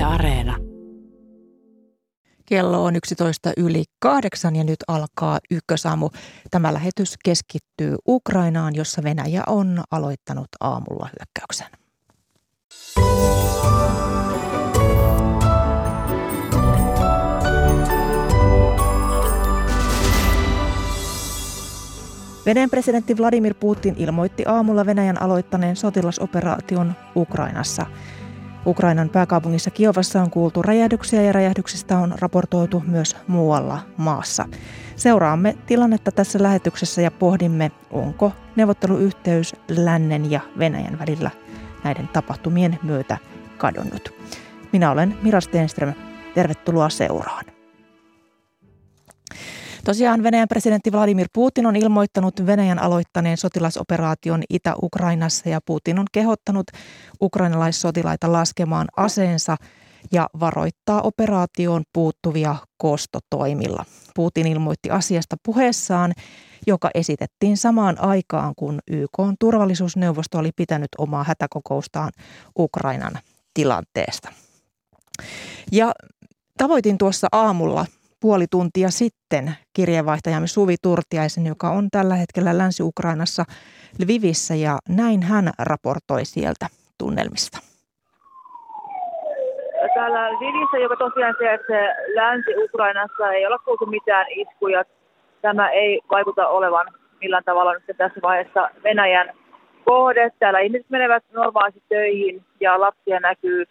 [0.00, 0.56] Yle Areena.
[2.46, 6.10] Kello on 11 yli kahdeksan ja nyt alkaa ykkösaamu.
[6.50, 11.66] Tämä lähetys keskittyy Ukrainaan, jossa Venäjä on aloittanut aamulla hyökkäyksen.
[22.46, 27.86] Venäjän presidentti Vladimir Putin ilmoitti aamulla Venäjän aloittaneen sotilasoperaation Ukrainassa.
[28.66, 34.48] Ukrainan pääkaupungissa Kiovassa on kuultu räjähdyksiä ja räjähdyksistä on raportoitu myös muualla maassa.
[34.96, 41.30] Seuraamme tilannetta tässä lähetyksessä ja pohdimme, onko neuvotteluyhteys lännen ja Venäjän välillä
[41.84, 43.18] näiden tapahtumien myötä
[43.58, 44.14] kadonnut.
[44.72, 45.94] Minä olen Mira Stenström.
[46.34, 47.59] Tervetuloa seuraan.
[49.84, 56.66] Tosiaan Venäjän presidentti Vladimir Putin on ilmoittanut Venäjän aloittaneen sotilasoperaation Itä-Ukrainassa ja Putin on kehottanut
[57.22, 59.56] ukrainalaissotilaita laskemaan aseensa
[60.12, 63.84] ja varoittaa operaatioon puuttuvia kostotoimilla.
[64.14, 66.12] Putin ilmoitti asiasta puheessaan,
[66.66, 72.12] joka esitettiin samaan aikaan, kun YK turvallisuusneuvosto oli pitänyt omaa hätäkokoustaan
[72.58, 73.12] Ukrainan
[73.54, 74.32] tilanteesta.
[75.72, 75.92] Ja
[76.58, 77.86] tavoitin tuossa aamulla
[78.20, 79.44] puoli tuntia sitten
[79.76, 83.44] kirjeenvaihtajamme Suvi Turtiaisen, joka on tällä hetkellä Länsi-Ukrainassa
[84.02, 86.66] Lvivissä ja näin hän raportoi sieltä
[86.98, 87.58] tunnelmista.
[89.94, 94.84] Täällä Lvivissä, joka tosiaan sijaitsee Länsi-Ukrainassa, ei ole kuultu mitään iskuja.
[95.42, 96.86] Tämä ei vaikuta olevan
[97.20, 99.30] millään tavalla nyt tässä vaiheessa Venäjän
[99.84, 100.30] kohde.
[100.38, 103.64] Täällä ihmiset menevät normaalisti töihin ja lapsia näkyy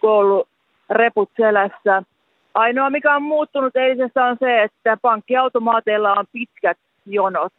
[0.00, 2.02] koulureput selässä–
[2.56, 7.52] Ainoa, mikä on muuttunut eilisestä on se, että pankkiautomaateilla on pitkät jonot.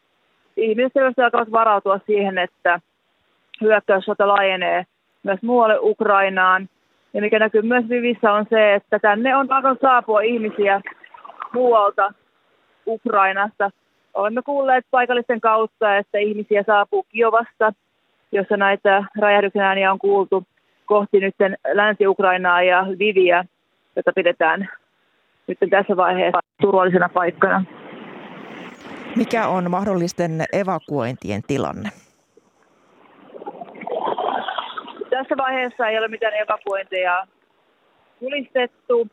[0.58, 2.80] Ihmiset selvästi alkavat varautua siihen, että
[3.62, 4.86] hyökkäyssota laajenee
[5.24, 6.70] myös muualle Ukrainaan.
[7.14, 10.82] Ja mikä näkyy myös Vivissä on se, että tänne on alkanut saapua ihmisiä
[11.54, 12.14] muualta
[12.88, 13.70] Ukrainasta.
[14.14, 17.74] Olemme kuulleet paikallisten kautta, että ihmisiä saapuu Kiovasta,
[18.32, 20.44] jossa näitä räjähdyksen ääniä on kuultu
[20.86, 21.36] kohti nyt
[21.74, 23.46] Länsi-Ukrainaa ja Viviä,
[23.96, 24.70] jota pidetään
[25.48, 27.64] nyt tässä vaiheessa turvallisena paikkana.
[29.16, 31.90] Mikä on mahdollisten evakuointien tilanne?
[35.10, 37.28] Tässä vaiheessa ei ole mitään evakuointeja
[38.22, 39.08] julistettu,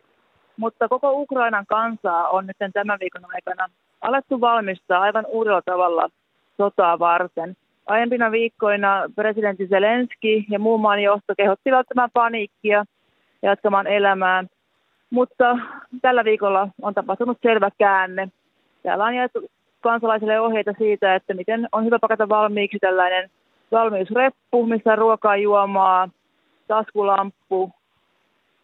[0.56, 3.69] mutta koko Ukrainan kansaa on nyt tämän viikon aikana
[4.01, 6.09] alettu valmistaa aivan uudella tavalla
[6.56, 7.56] sotaa varten.
[7.87, 12.84] Aiempina viikkoina presidentti Zelenski ja muun maan johto kehottivat tämän paniikkia
[13.43, 14.45] jatkamaan elämää.
[15.14, 15.58] Mutta
[16.02, 18.28] tällä viikolla on tapahtunut selvä käänne.
[18.82, 23.30] Täällä on jaettu kansalaisille ohjeita siitä, että miten on hyvä pakata valmiiksi tällainen
[23.72, 26.08] valmiusreppu, missä on ruokaa, juomaa,
[26.69, 27.70] taskulamppu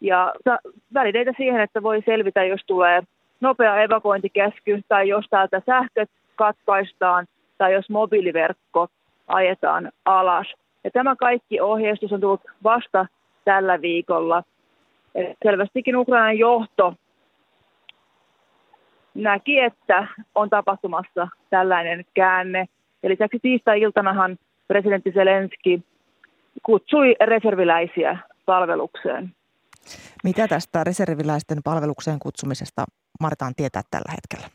[0.00, 0.32] ja
[0.94, 3.02] välineitä siihen, että voi selvitä, jos tulee
[3.40, 7.26] nopea evakuointikäsky tai jos täältä sähköt katkaistaan
[7.58, 8.88] tai jos mobiiliverkko
[9.26, 10.54] ajetaan alas.
[10.84, 13.06] Ja tämä kaikki ohjeistus on tullut vasta
[13.44, 14.42] tällä viikolla.
[15.44, 16.94] Selvästikin Ukrainan johto
[19.14, 22.68] näki, että on tapahtumassa tällainen käänne.
[23.02, 24.38] Ja lisäksi tiistai-iltanahan
[24.68, 25.82] presidentti Zelenski
[26.62, 29.30] kutsui reserviläisiä palvelukseen.
[30.24, 32.84] Mitä tästä reserviläisten palvelukseen kutsumisesta
[33.20, 34.46] Martaan tietää tällä hetkellä?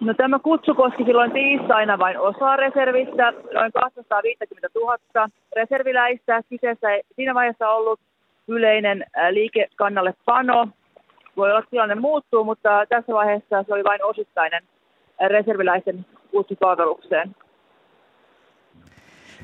[0.00, 4.98] No, tämä kutsu koski silloin tiistaina vain osaa reservistä, noin 250 000
[5.56, 6.42] reserviläistä.
[6.50, 8.00] Kyseessä ei siinä vaiheessa ollut
[8.48, 10.68] yleinen liikekannalle pano.
[11.36, 14.62] Voi olla, että tilanne muuttuu, mutta tässä vaiheessa se oli vain osittainen
[15.28, 17.36] reserviläisen kutsupalvelukseen.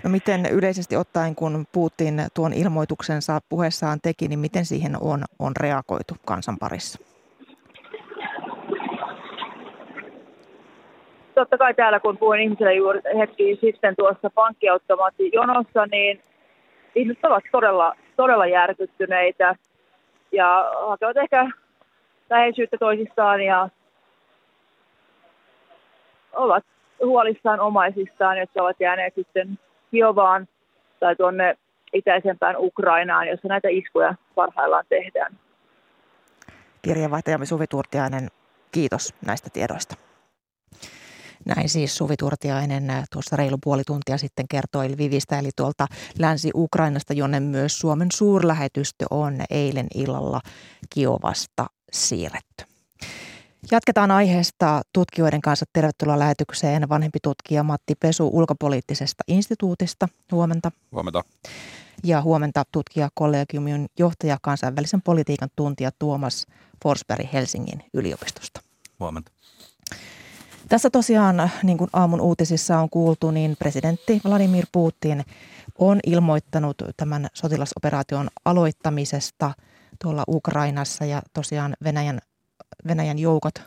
[0.04, 5.52] No miten yleisesti ottaen, kun Putin tuon ilmoituksensa puheessaan teki, niin miten siihen on, on
[5.60, 6.98] reagoitu kansan parissa?
[11.34, 16.22] Totta kai täällä, kun puhuin ihmisille juuri hetki sitten tuossa pankkiautomaattijonossa, niin
[16.94, 19.54] ihmiset ovat todella, todella järkyttyneitä
[20.32, 21.50] ja hakevat ehkä
[22.30, 23.68] läheisyyttä toisistaan ja
[26.32, 26.64] ovat
[27.04, 29.58] huolissaan omaisistaan, jotka ovat jääneet sitten
[29.90, 30.48] Kiovaan
[31.00, 31.56] tai tuonne
[31.92, 35.32] itäisempään Ukrainaan, jossa näitä iskuja parhaillaan tehdään.
[36.82, 38.28] Kirjeenvaihtajamme Suvi Turtiainen,
[38.72, 40.09] kiitos näistä tiedoista.
[41.46, 45.86] Näin siis Suvi Turtiainen äh, tuossa reilu puoli tuntia sitten kertoi Lvivistä, eli tuolta
[46.18, 50.40] Länsi-Ukrainasta, jonne myös Suomen suurlähetystö on eilen illalla
[50.90, 52.64] Kiovasta siirretty.
[53.70, 55.66] Jatketaan aiheesta tutkijoiden kanssa.
[55.72, 60.08] Tervetuloa lähetykseen vanhempi tutkija Matti Pesu ulkopoliittisesta instituutista.
[60.32, 60.72] Huomenta.
[60.92, 61.24] Huomenta.
[62.04, 66.46] ja huomenta tutkijakollegiumin johtaja kansainvälisen politiikan tuntija Tuomas
[66.82, 68.60] Forsberg Helsingin yliopistosta.
[69.00, 69.32] Huomenta.
[70.70, 75.24] Tässä tosiaan, niin kuin aamun uutisissa on kuultu, niin presidentti Vladimir Putin
[75.78, 79.52] on ilmoittanut tämän sotilasoperaation aloittamisesta
[80.02, 82.18] tuolla Ukrainassa ja tosiaan Venäjän,
[82.86, 83.62] Venäjän joukot ö,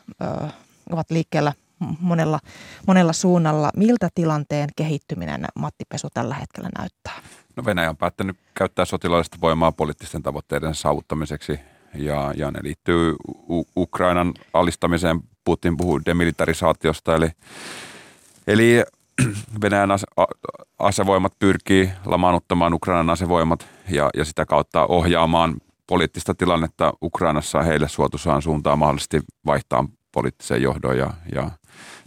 [0.90, 1.54] ovat liikkeellä
[2.00, 2.40] monella,
[2.88, 3.72] monella suunnalla.
[3.78, 7.14] Miltä tilanteen kehittyminen Matti Pesu tällä hetkellä näyttää?
[7.56, 11.60] No Venäjä on päättänyt käyttää sotilaallista voimaa poliittisten tavoitteiden saavuttamiseksi
[11.96, 13.16] ja, ja ne liittyy
[13.50, 15.20] U- Ukrainan alistamiseen.
[15.46, 17.30] Putin puhuu demilitarisaatiosta, eli,
[18.48, 18.84] eli
[19.62, 20.08] Venäjän ase-
[20.80, 25.56] asevoimat pyrkii lamaannuttamaan Ukrainan asevoimat ja, ja sitä kautta ohjaamaan
[25.88, 30.98] poliittista tilannetta Ukrainassa heille suotusaan suuntaan mahdollisesti vaihtaa poliittiseen johdoon.
[30.98, 31.52] Ja, ja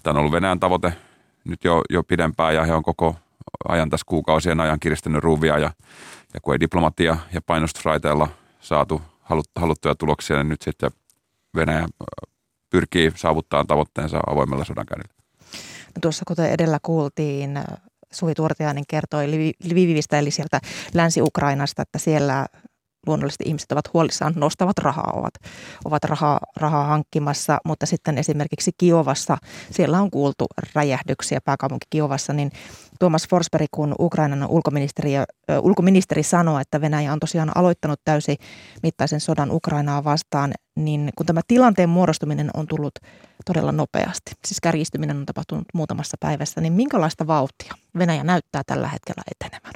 [0.02, 0.92] tämä on ollut Venäjän tavoite
[1.44, 3.16] nyt jo, jo pidempään ja he on koko
[3.68, 5.70] ajan tässä kuukausien ajan kiristänyt ruuvia ja,
[6.34, 8.28] ja kun ei diplomatia ja painostusraiteella
[8.60, 9.02] saatu
[9.56, 10.90] haluttuja tuloksia, niin nyt sitten
[11.56, 11.86] Venäjä
[12.70, 15.14] pyrkii saavuttamaan tavoitteensa avoimella sodankäynnillä.
[15.86, 17.58] No tuossa kuten edellä kuultiin,
[18.12, 19.26] Suvi Tuortiainen kertoi
[19.64, 20.60] Lvivistä eli sieltä
[20.94, 22.46] Länsi-Ukrainasta, että siellä
[23.06, 25.34] luonnollisesti ihmiset ovat huolissaan, nostavat rahaa, ovat,
[25.84, 29.36] ovat rahaa, rahaa hankkimassa, mutta sitten esimerkiksi Kiovassa,
[29.70, 32.50] siellä on kuultu räjähdyksiä pääkaupunki Kiovassa, niin
[33.00, 35.12] Tuomas Forsberg, kun Ukrainan ulkoministeri,
[35.60, 38.36] ulkoministeri sanoi, että Venäjä on tosiaan aloittanut täysi
[38.82, 42.94] mittaisen sodan Ukrainaa vastaan, niin kun tämä tilanteen muodostuminen on tullut
[43.44, 49.22] todella nopeasti, siis kärjistyminen on tapahtunut muutamassa päivässä, niin minkälaista vauhtia Venäjä näyttää tällä hetkellä
[49.30, 49.74] etenemään?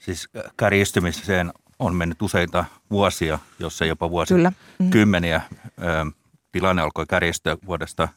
[0.00, 5.40] Siis kärjistymiseen on mennyt useita vuosia, jos ei jopa vuosikymmeniä.
[5.50, 6.12] Mm.
[6.52, 8.08] Tilanne alkoi kärjistyä vuodesta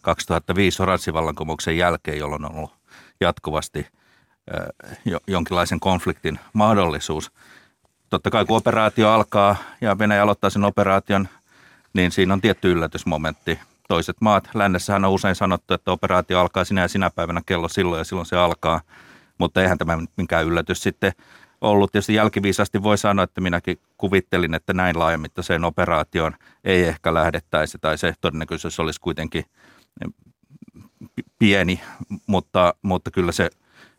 [0.00, 2.74] 2005 oranssivallankumouksen jälkeen, jolloin on ollut
[3.20, 3.86] jatkuvasti
[5.26, 7.32] jonkinlaisen konfliktin mahdollisuus.
[8.10, 11.28] Totta kai kun operaatio alkaa ja Venäjä aloittaa sen operaation,
[11.92, 13.58] niin siinä on tietty yllätysmomentti.
[13.88, 17.98] Toiset maat, lännessähän on usein sanottu, että operaatio alkaa sinä ja sinä päivänä kello silloin
[17.98, 18.80] ja silloin se alkaa,
[19.38, 21.12] mutta eihän tämä mikään yllätys sitten
[21.60, 21.92] ollut.
[21.92, 26.32] Tietysti jälkiviisasti voi sanoa, että minäkin kuvittelin, että näin laajamittaiseen operaatioon
[26.64, 29.44] ei ehkä lähdettäisi tai se todennäköisyys olisi kuitenkin
[31.38, 31.80] pieni,
[32.26, 33.50] mutta, mutta kyllä se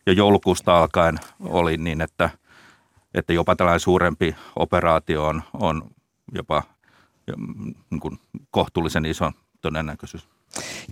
[0.05, 2.29] jo joulukuusta alkaen oli niin, että,
[3.13, 5.89] että jopa tällainen suurempi operaatio on, on
[6.35, 6.63] jopa
[7.89, 8.19] niin kuin
[8.51, 9.31] kohtuullisen iso
[9.61, 10.27] todennäköisyys.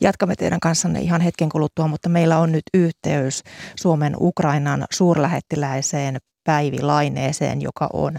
[0.02, 3.44] Jatkamme teidän kanssanne ihan hetken kuluttua, mutta meillä on nyt yhteys
[3.76, 6.18] Suomen Ukrainan suurlähettiläiseen
[6.50, 8.18] Päivi Laineeseen, joka on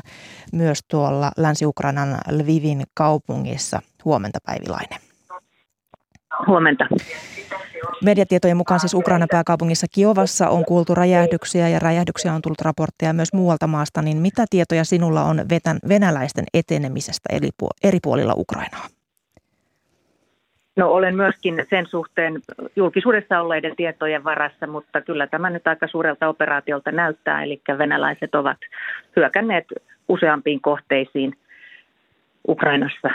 [0.52, 3.82] myös tuolla Länsi-Ukrainan Lvivin kaupungissa.
[4.04, 4.96] Huomenta Päivi Laine.
[6.46, 6.84] Huomenta.
[8.04, 13.32] Mediatietojen mukaan siis Ukrainan pääkaupungissa Kiovassa on kuultu räjähdyksiä ja räjähdyksiä on tullut raportteja myös
[13.32, 15.44] muualta maasta, niin mitä tietoja sinulla on
[15.88, 17.28] venäläisten etenemisestä
[17.82, 18.86] eri puolilla Ukrainaa?
[20.80, 22.40] No olen myöskin sen suhteen
[22.76, 28.56] julkisuudessa olleiden tietojen varassa, mutta kyllä tämä nyt aika suurelta operaatiolta näyttää, eli venäläiset ovat
[29.16, 29.64] hyökänneet
[30.08, 31.32] useampiin kohteisiin
[32.48, 33.08] Ukrainassa.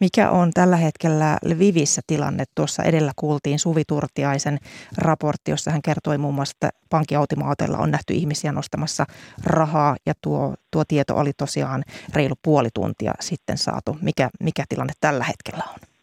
[0.00, 2.44] Mikä on tällä hetkellä Lvivissä tilanne?
[2.54, 4.58] Tuossa edellä kuultiin Suvi Turtiaisen
[4.98, 9.04] raportti, jossa hän kertoi muun muassa, että pankkiautomaateilla on nähty ihmisiä nostamassa
[9.46, 11.82] rahaa ja tuo, tuo tieto oli tosiaan
[12.14, 13.96] reilu puoli tuntia sitten saatu.
[14.02, 15.95] Mikä, mikä tilanne tällä hetkellä on?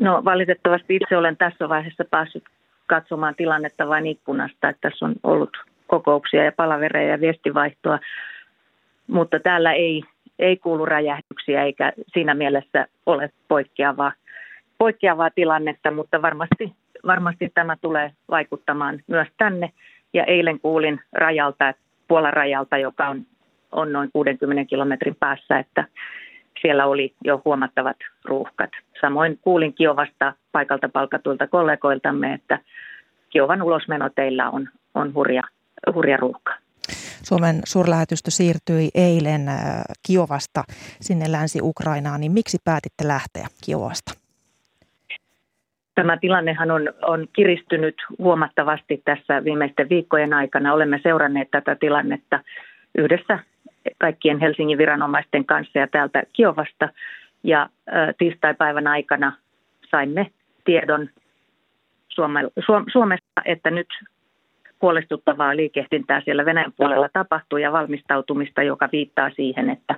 [0.00, 2.44] No valitettavasti itse olen tässä vaiheessa päässyt
[2.86, 5.50] katsomaan tilannetta vain ikkunasta, että tässä on ollut
[5.86, 7.98] kokouksia ja palavereja ja viestivaihtoa,
[9.06, 10.02] mutta täällä ei,
[10.38, 14.12] ei kuulu räjähdyksiä eikä siinä mielessä ole poikkeavaa,
[14.78, 16.72] poikkeavaa tilannetta, mutta varmasti,
[17.06, 19.70] varmasti tämä tulee vaikuttamaan myös tänne.
[20.12, 21.74] Ja eilen kuulin rajalta,
[22.08, 23.26] Puolan rajalta, joka on,
[23.72, 25.84] on noin 60 kilometrin päässä, että
[26.62, 28.70] siellä oli jo huomattavat ruuhkat.
[29.00, 32.58] Samoin kuulin Kiovasta paikalta palkatuilta kollegoiltamme, että
[33.30, 35.42] Kiovan ulosmeno teillä on, on hurja,
[35.94, 36.54] hurja ruuhka.
[37.22, 40.64] Suomen suurlähetystö siirtyi eilen äh, Kiovasta
[41.00, 44.12] sinne Länsi-Ukrainaan, niin miksi päätitte lähteä Kiovasta?
[45.94, 50.72] Tämä tilannehan on, on kiristynyt huomattavasti tässä viimeisten viikkojen aikana.
[50.72, 52.40] Olemme seuranneet tätä tilannetta
[52.98, 53.38] yhdessä
[53.98, 56.88] kaikkien Helsingin viranomaisten kanssa ja täältä Kiovasta.
[57.44, 57.68] Ja
[58.18, 59.32] tiistaipäivän aikana
[59.90, 60.30] saimme
[60.64, 61.08] tiedon
[62.92, 63.88] Suomesta, että nyt
[64.82, 69.94] huolestuttavaa liikehdintää siellä Venäjän puolella tapahtuu ja valmistautumista, joka viittaa siihen, että,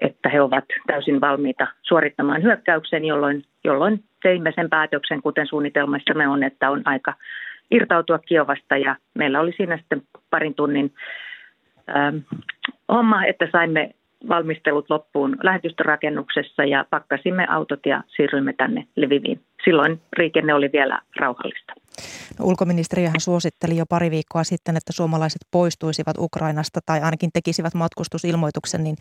[0.00, 6.42] että he ovat täysin valmiita suorittamaan hyökkäyksen, jolloin, jolloin teimme sen päätöksen, kuten suunnitelmassamme on,
[6.42, 7.14] että on aika
[7.70, 10.92] irtautua Kiovasta ja meillä oli siinä sitten parin tunnin
[12.88, 13.90] homma, että saimme
[14.28, 19.40] valmistelut loppuun lähetystörakennuksessa ja pakkasimme autot ja siirryimme tänne Lviviin.
[19.64, 21.72] Silloin liikenne oli vielä rauhallista.
[22.38, 28.84] No, ulkoministeriöhän suositteli jo pari viikkoa sitten, että suomalaiset poistuisivat Ukrainasta tai ainakin tekisivät matkustusilmoituksen,
[28.84, 28.96] niin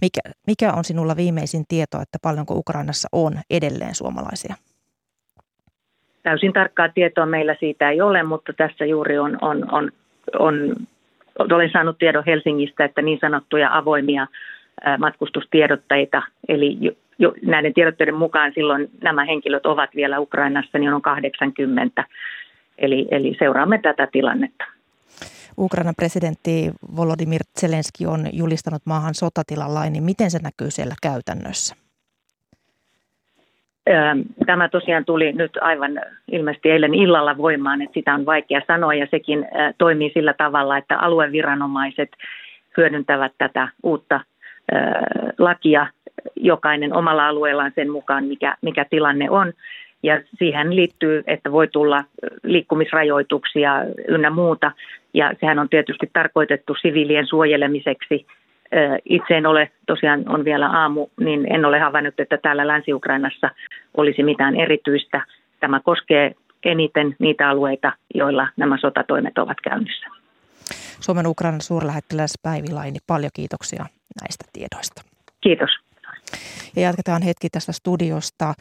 [0.00, 4.54] mikä, mikä on sinulla viimeisin tieto, että paljonko Ukrainassa on edelleen suomalaisia?
[6.22, 9.92] Täysin tarkkaa tietoa meillä siitä ei ole, mutta tässä juuri on, on, on,
[10.38, 10.54] on
[11.38, 14.26] olen saanut tiedon Helsingistä, että niin sanottuja avoimia
[14.98, 16.78] matkustustiedotteita, eli
[17.18, 22.04] jo, näiden tiedotteiden mukaan silloin nämä henkilöt ovat vielä Ukrainassa, niin on 80.
[22.78, 24.64] Eli, eli seuraamme tätä tilannetta.
[25.58, 31.76] Ukrainan presidentti Volodymyr Zelenski on julistanut maahan sotatilan lain, niin miten se näkyy siellä käytännössä?
[34.46, 36.00] Tämä tosiaan tuli nyt aivan
[36.32, 40.98] ilmeisesti eilen illalla voimaan, että sitä on vaikea sanoa ja sekin toimii sillä tavalla, että
[40.98, 42.10] alueviranomaiset
[42.76, 44.20] hyödyntävät tätä uutta
[45.38, 45.86] lakia
[46.36, 49.52] jokainen omalla alueellaan sen mukaan, mikä, mikä tilanne on.
[50.02, 52.04] Ja siihen liittyy, että voi tulla
[52.42, 54.72] liikkumisrajoituksia ynnä muuta.
[55.14, 58.26] Ja sehän on tietysti tarkoitettu siviilien suojelemiseksi.
[59.04, 63.50] Itse en ole, tosiaan on vielä aamu, niin en ole havainnut, että täällä Länsi-Ukrainassa
[63.96, 65.26] olisi mitään erityistä.
[65.60, 66.34] Tämä koskee
[66.64, 70.06] eniten niitä alueita, joilla nämä sotatoimet ovat käynnissä.
[71.00, 73.86] Suomen Ukrainan suurlähettiläs Päivi Laini, paljon kiitoksia
[74.20, 75.02] näistä tiedoista.
[75.40, 75.70] Kiitos.
[76.76, 78.54] Ja jatketaan hetki tästä studiosta.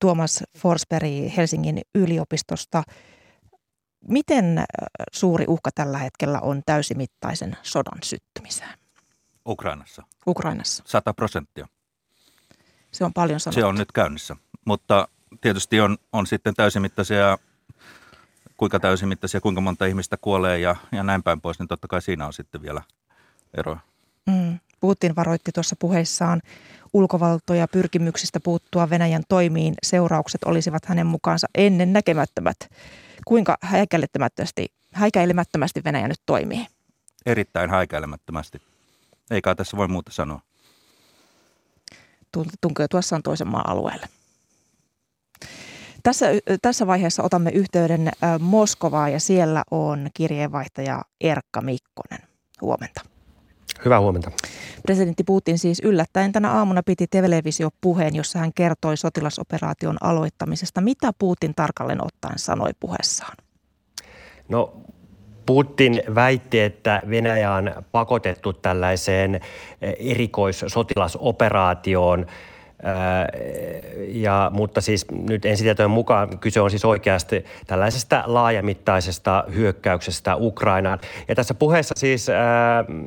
[0.00, 1.06] Tuomas Forsberg
[1.36, 2.82] Helsingin yliopistosta.
[4.08, 4.64] Miten
[5.12, 8.78] suuri uhka tällä hetkellä on täysimittaisen sodan syttymiseen?
[9.46, 10.02] Ukrainassa.
[10.26, 10.82] Ukrainassa.
[10.86, 11.68] 100 prosenttia.
[12.92, 13.60] Se on paljon sanottu.
[13.60, 15.08] Se on nyt käynnissä, mutta
[15.40, 17.38] tietysti on, on sitten täysimittaisia,
[18.56, 22.26] kuinka täysimittaisia, kuinka monta ihmistä kuolee ja, ja näin päin pois, niin totta kai siinä
[22.26, 22.82] on sitten vielä
[23.54, 23.80] eroa.
[24.26, 24.58] Mm.
[24.80, 26.40] Putin varoitti tuossa puheessaan
[26.92, 29.74] ulkovaltoja pyrkimyksistä puuttua Venäjän toimiin.
[29.82, 32.56] Seuraukset olisivat hänen mukaansa ennen näkemättömät.
[33.30, 36.66] Kuinka häikäilemättömästi, häikäilemättömästi Venäjä nyt toimii?
[37.26, 38.62] Erittäin häikäilemättömästi.
[39.30, 40.40] Eikä tässä voi muuta sanoa.
[42.60, 44.06] Tunkeutuessaan toisen maan alueelle.
[46.02, 46.26] Tässä,
[46.62, 48.10] tässä vaiheessa otamme yhteyden
[48.40, 52.28] Moskovaa ja siellä on kirjeenvaihtaja Erkka Mikkonen.
[52.60, 53.00] Huomenta.
[53.84, 54.30] Hyvää huomenta.
[54.82, 60.80] Presidentti Putin siis yllättäen tänä aamuna piti televisiopuheen, jossa hän kertoi sotilasoperaation aloittamisesta.
[60.80, 63.36] Mitä Putin tarkalleen ottaen sanoi puheessaan?
[64.48, 64.72] No
[65.46, 69.40] Putin väitti, että Venäjä on pakotettu tällaiseen
[69.98, 72.26] erikoissotilasoperaatioon–
[74.08, 80.98] ja, mutta siis nyt ensitietojen mukaan kyse on siis oikeasti tällaisesta laajamittaisesta hyökkäyksestä Ukrainaan.
[81.28, 82.36] Ja tässä puheessa siis äh,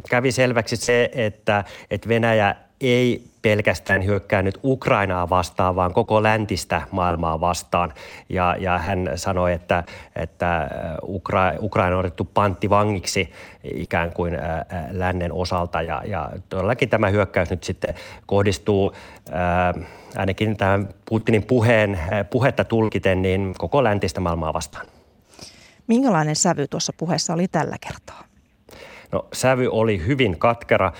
[0.09, 2.55] kävi selväksi se, että, että Venäjä
[2.91, 7.93] ei pelkästään hyökkää nyt Ukrainaa vastaan, vaan koko läntistä maailmaa vastaan.
[8.29, 9.83] Ja, ja hän sanoi, että,
[10.15, 10.69] että
[11.03, 13.31] Ukra, Ukraina on otettu panttivangiksi
[13.63, 14.37] ikään kuin
[14.91, 15.81] lännen osalta.
[15.81, 18.93] Ja, ja todellakin tämä hyökkäys nyt sitten kohdistuu
[19.31, 19.73] ää,
[20.15, 21.99] ainakin tämän Putinin puheen,
[22.29, 24.85] puhetta tulkiten niin koko läntistä maailmaa vastaan.
[25.87, 28.32] Minkälainen sävy tuossa puheessa oli tällä kertaa?
[29.13, 30.91] No sävy oli hyvin katkera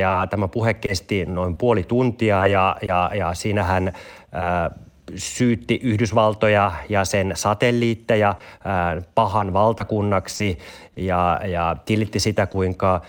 [0.00, 3.92] ja tämä puhe kesti noin puoli tuntia ja, ja, ja siinähän
[4.32, 4.70] ää,
[5.14, 10.58] syytti Yhdysvaltoja ja sen satelliitteja ää, pahan valtakunnaksi
[10.96, 13.00] ja, ja tilitti sitä, kuinka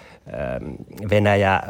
[1.09, 1.61] Venäjä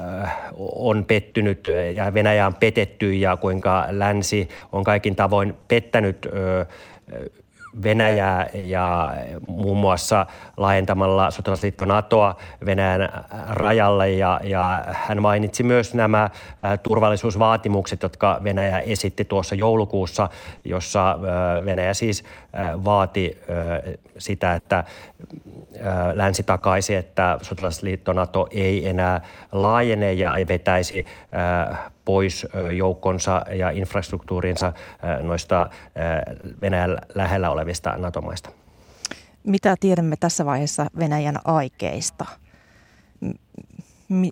[0.76, 6.28] on pettynyt ja Venäjä on petetty ja kuinka länsi on kaikin tavoin pettänyt
[7.84, 9.14] Venäjää ja
[9.48, 10.26] muun muassa
[10.58, 13.10] laajentamalla sotilasliitto NATOa Venäjän
[13.50, 14.12] rajalle.
[14.12, 16.30] Ja, ja hän mainitsi myös nämä
[16.84, 20.30] turvallisuusvaatimukset, jotka Venäjä esitti tuossa joulukuussa,
[20.66, 21.20] jossa
[21.66, 22.24] Venäjä siis
[22.86, 23.38] vaati
[24.18, 24.84] sitä, että
[26.14, 29.22] länsi takaisi, että sotilasliitto NATO ei enää
[29.52, 31.06] laajene ja ei vetäisi
[32.06, 34.74] pois joukkonsa ja infrastruktuurinsa
[35.22, 35.70] noista
[36.62, 38.50] Venäjän lähellä olevista NATO-maista.
[39.44, 42.26] Mitä tiedämme tässä vaiheessa Venäjän aikeista?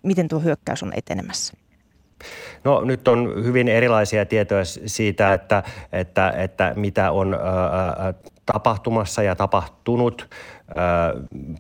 [0.04, 1.54] Miten tuo hyökkäys on etenemässä?
[2.64, 8.14] No nyt on hyvin erilaisia tietoja siitä, että, että, että mitä on ää,
[8.46, 10.30] tapahtumassa ja tapahtunut.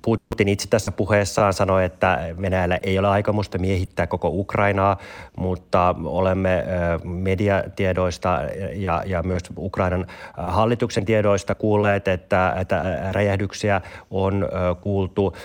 [0.01, 4.97] Putin itse tässä puheessaan sanoi, että Venäjällä ei ole aikomusta miehittää koko Ukrainaa,
[5.37, 6.65] mutta olemme
[7.03, 8.41] mediatiedoista
[8.73, 10.05] ja, ja myös Ukrainan
[10.37, 13.81] hallituksen tiedoista kuulleet, että, että räjähdyksiä
[14.11, 14.49] on
[14.81, 15.35] kuultu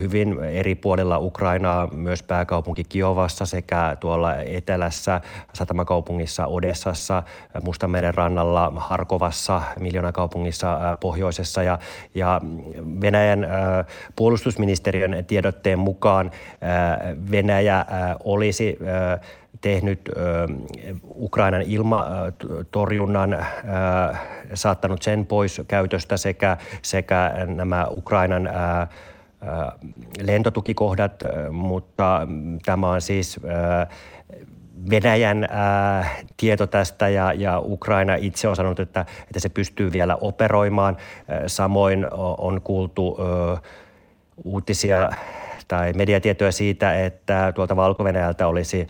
[0.00, 5.20] hyvin eri puolilla Ukrainaa, myös pääkaupunki Kiovassa sekä tuolla etelässä,
[5.52, 7.22] satamakaupungissa Odessassa,
[7.62, 11.78] Mustanmeren rannalla, Harkovassa, miljoonakaupungissa pohjoisessa ja,
[12.14, 12.40] ja
[13.10, 13.46] Venäjän
[14.16, 16.30] puolustusministeriön tiedotteen mukaan
[17.30, 17.86] Venäjä
[18.24, 18.78] olisi
[19.60, 20.00] tehnyt
[21.16, 23.46] Ukrainan ilmatorjunnan,
[24.54, 28.50] saattanut sen pois käytöstä sekä, sekä nämä Ukrainan
[30.22, 32.26] lentotukikohdat, mutta
[32.64, 33.40] tämä on siis
[34.90, 40.16] Venäjän ää, tieto tästä ja, ja Ukraina itse on sanonut, että, että se pystyy vielä
[40.16, 40.96] operoimaan.
[41.46, 42.06] Samoin
[42.38, 43.18] on kuultu
[44.44, 45.10] uutisia
[45.68, 48.04] tai mediatietoja siitä, että tuolta valko
[48.46, 48.88] olisi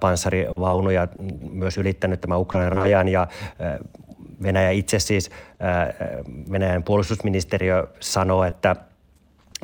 [0.00, 1.08] panssarivaunuja
[1.50, 3.26] myös ylittänyt tämän Ukrainan rajan ja
[4.42, 5.30] Venäjä itse siis,
[6.52, 8.76] Venäjän puolustusministeriö sanoo, että–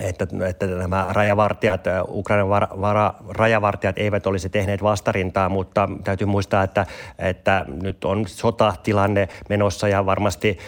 [0.00, 6.62] että, että nämä rajavartijat, Ukrainan var, vara, rajavartijat eivät olisi tehneet vastarintaa, mutta täytyy muistaa,
[6.62, 6.86] että,
[7.18, 10.58] että nyt on sotatilanne menossa ja varmasti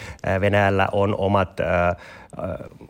[0.41, 1.95] Venäjällä on omat äh,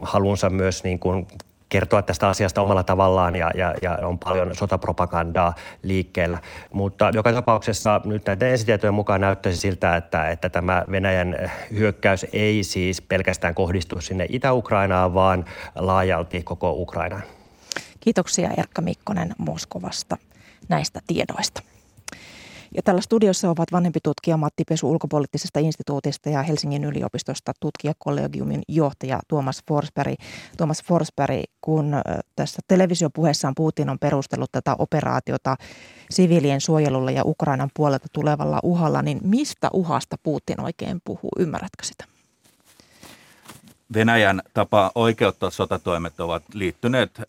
[0.01, 1.27] halunsa myös niin kuin
[1.69, 6.37] kertoa tästä asiasta omalla tavallaan ja, ja, ja on paljon sotapropagandaa liikkeellä.
[6.73, 12.63] Mutta joka tapauksessa nyt näiden ensitietojen mukaan näyttäisi siltä, että, että tämä Venäjän hyökkäys ei
[12.63, 15.45] siis pelkästään kohdistu sinne Itä-Ukrainaan, vaan
[15.75, 17.23] laajalti koko Ukrainaan.
[17.99, 20.17] Kiitoksia Erkka Mikkonen Moskovasta
[20.69, 21.61] näistä tiedoista.
[22.77, 29.19] Ja tällä studiossa ovat vanhempi tutkija Matti Pesu ulkopoliittisesta instituutista ja Helsingin yliopistosta tutkijakollegiumin johtaja
[29.27, 30.13] Tuomas Forsberg.
[30.57, 31.95] Tuomas Forsberg, kun
[32.35, 35.55] tässä televisiopuheessaan Putin on perustellut tätä operaatiota
[36.09, 41.31] siviilien suojelulla ja Ukrainan puolelta tulevalla uhalla, niin mistä uhasta Putin oikein puhuu?
[41.39, 42.05] Ymmärrätkö sitä?
[43.93, 47.21] Venäjän tapa oikeuttaa sotatoimet ovat liittyneet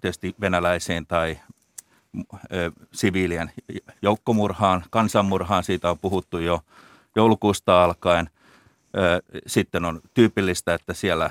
[0.00, 1.38] tietysti venäläisiin tai
[2.92, 3.52] siviilien
[4.02, 5.64] joukkomurhaan, kansanmurhaan.
[5.64, 6.60] Siitä on puhuttu jo
[7.16, 8.30] joulukuusta alkaen.
[9.46, 11.30] Sitten on tyypillistä, että siellä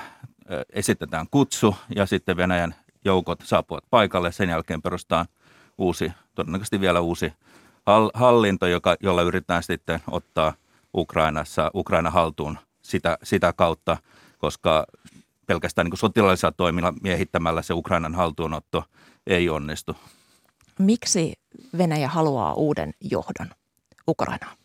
[0.70, 4.32] esitetään kutsu ja sitten Venäjän joukot saapuvat paikalle.
[4.32, 5.26] Sen jälkeen perustaan
[5.78, 7.34] uusi, todennäköisesti vielä uusi
[8.13, 10.54] hallinto, joka, jolla yritetään sitten ottaa
[10.96, 13.98] Ukrainassa, Ukraina haltuun sitä, sitä kautta,
[14.38, 14.86] koska
[15.46, 18.84] pelkästään niin sotilaallisella toimilla miehittämällä se Ukrainan haltuunotto
[19.28, 19.96] ei onnistu.
[20.80, 21.34] Miksi
[21.78, 23.50] Venäjä haluaa uuden johdon
[24.08, 24.58] Ukrainaan?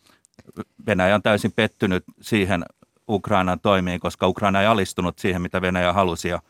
[0.85, 2.65] Venäjä on täysin pettynyt siihen
[3.09, 6.27] Ukrainan toimiin, koska Ukraina ei alistunut siihen, mitä Venäjä halusi.
[6.27, 6.41] Ja,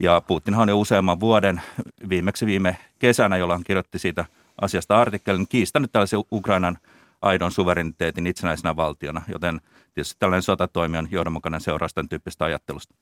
[0.00, 1.62] ja Putinhan on jo useamman vuoden,
[2.08, 4.24] viimeksi viime kesänä, jolloin kirjoitti siitä
[4.60, 6.78] asiasta artikkelin, kiistänyt tällaisen Ukrainan
[7.22, 9.60] aidon suvereniteetin itsenäisenä valtiona, joten
[9.94, 12.94] tietysti tällainen sotatoimi on johdonmukainen seuraus tämän tyyppistä ajattelusta.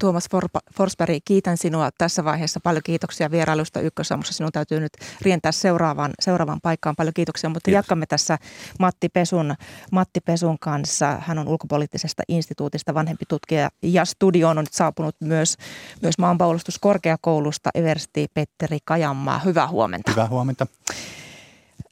[0.00, 0.28] Tuomas
[0.76, 2.60] Forsberg, kiitän sinua tässä vaiheessa.
[2.60, 4.34] Paljon kiitoksia vierailusta Ykkösaamussa.
[4.34, 6.96] Sinun täytyy nyt rientää seuraavaan, seuraavaan paikkaan.
[6.96, 7.76] Paljon kiitoksia, mutta Kiitos.
[7.76, 8.38] jatkamme tässä
[8.80, 9.54] Matti Pesun,
[9.92, 11.18] Matti Pesun kanssa.
[11.20, 15.56] Hän on ulkopoliittisesta instituutista vanhempi tutkija ja studioon on nyt saapunut myös,
[16.02, 19.38] myös maanpuolustuskorkeakoulusta Eversti Petteri Kajanmaa.
[19.38, 20.10] Hyvää huomenta.
[20.10, 20.66] Hyvää huomenta.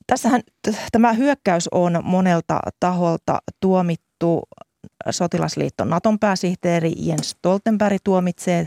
[0.06, 0.42] Tässähän
[0.92, 4.42] tämä hyökkäys on monelta taholta tuomittu
[5.10, 8.66] sotilasliitto Naton pääsihteeri Jens Stoltenberg tuomitsee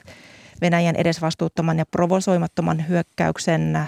[0.62, 3.88] Venäjän edesvastuuttoman ja provosoimattoman hyökkäyksen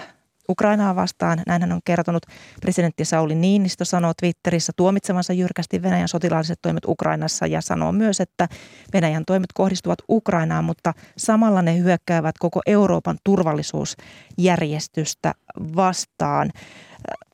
[0.50, 1.42] Ukrainaa vastaan.
[1.46, 2.22] Näin hän on kertonut.
[2.60, 8.48] Presidentti Sauli Niinistö sanoo Twitterissä tuomitsevansa jyrkästi Venäjän sotilaalliset toimet Ukrainassa ja sanoo myös, että
[8.92, 15.34] Venäjän toimet kohdistuvat Ukrainaan, mutta samalla ne hyökkäävät koko Euroopan turvallisuusjärjestystä
[15.76, 16.50] vastaan.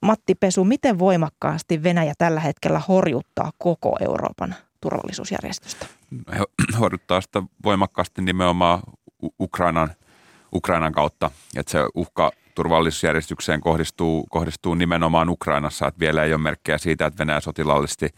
[0.02, 4.54] Matti Pesu, miten voimakkaasti Venäjä tällä hetkellä horjuttaa koko Euroopan
[4.84, 5.86] turvallisuusjärjestystä?
[6.32, 6.44] He
[6.80, 8.80] horjuttaa sitä voimakkaasti nimenomaan
[9.40, 9.90] Ukrainan,
[10.54, 16.78] Ukrainan kautta, että se uhka turvallisuusjärjestykseen kohdistuu, kohdistuu nimenomaan Ukrainassa, että vielä ei ole merkkejä
[16.78, 18.14] siitä, että Venäjä sotilaallisesti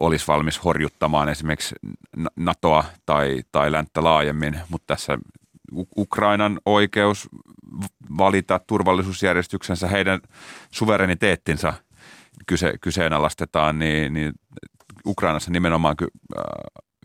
[0.00, 1.74] olisi valmis horjuttamaan esimerkiksi
[2.36, 5.18] NATOa tai, tai länttä laajemmin, mutta tässä
[5.96, 7.28] Ukrainan oikeus
[8.18, 10.20] valita turvallisuusjärjestyksensä, heidän
[10.70, 11.72] suvereniteettinsa
[12.46, 14.32] kyse, kyseenalaistetaan, niin, niin
[15.06, 15.96] Ukrainassa nimenomaan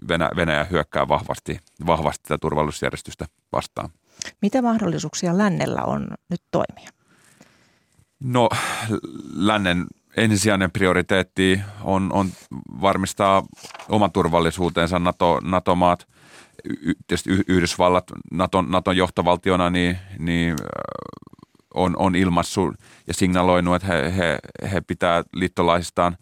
[0.07, 3.89] Venäjä, Venäjä hyökkää vahvasti, vahvasti tätä turvallisuusjärjestystä vastaan.
[4.41, 6.89] Mitä mahdollisuuksia lännellä on nyt toimia?
[8.19, 8.49] No
[9.35, 9.85] lännen
[10.17, 12.29] ensisijainen prioriteetti on, on
[12.81, 13.43] varmistaa
[13.89, 16.07] oman turvallisuutensa NATO, NATO-maat
[17.07, 20.55] tietysti Yhdysvallat Naton, Naton johtovaltiona niin, niin
[21.73, 22.75] on, on ilmassut
[23.07, 24.39] ja signaloinut, että he, he,
[24.71, 26.17] he pitää liittolaisistaan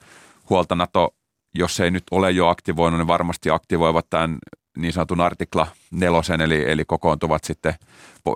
[0.49, 1.15] huolta NATO,
[1.55, 4.37] jos ei nyt ole jo aktivoinut, niin varmasti aktivoivat tämän
[4.77, 7.73] niin sanotun artikla nelosen, eli, eli kokoontuvat sitten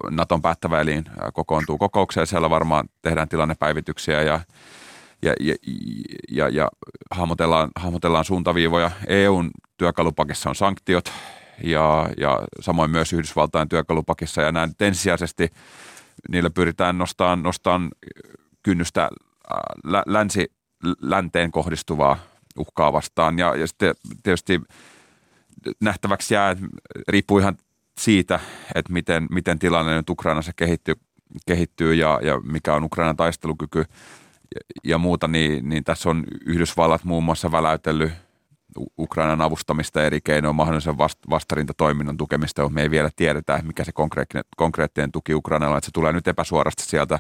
[0.09, 2.27] Naton päättäväeliin kokoontuu kokoukseen.
[2.27, 4.39] Siellä varmaan tehdään tilannepäivityksiä ja,
[5.21, 5.55] ja, ja,
[6.31, 6.69] ja, ja
[7.11, 8.91] hahmotellaan, hahmotellaan suuntaviivoja.
[9.07, 11.13] EUn työkalupakissa on sanktiot
[11.63, 15.49] ja, ja samoin myös Yhdysvaltain työkalupakissa ja näin ensisijaisesti
[16.29, 17.89] niillä pyritään nostamaan, nostamaan
[18.63, 19.09] kynnystä
[20.05, 20.51] länsi,
[21.01, 22.17] länteen kohdistuvaa
[22.57, 24.61] uhkaa vastaan ja, ja sitten tietysti
[25.81, 26.55] nähtäväksi jää,
[27.07, 27.57] riippuu ihan
[27.99, 28.39] siitä,
[28.75, 30.95] että miten, miten tilanne nyt Ukrainassa kehittyy,
[31.45, 37.03] kehittyy ja, ja mikä on Ukrainan taistelukyky ja, ja muuta, niin, niin tässä on Yhdysvallat
[37.03, 38.11] muun muassa väläytellyt
[38.99, 43.91] Ukrainan avustamista eri keinoin mahdollisen vast, vastarintatoiminnan tukemista, mutta me ei vielä tiedetä, mikä se
[43.91, 47.19] konkreettinen, konkreettinen tuki Ukrainalle on, että se tulee nyt epäsuorasti sieltä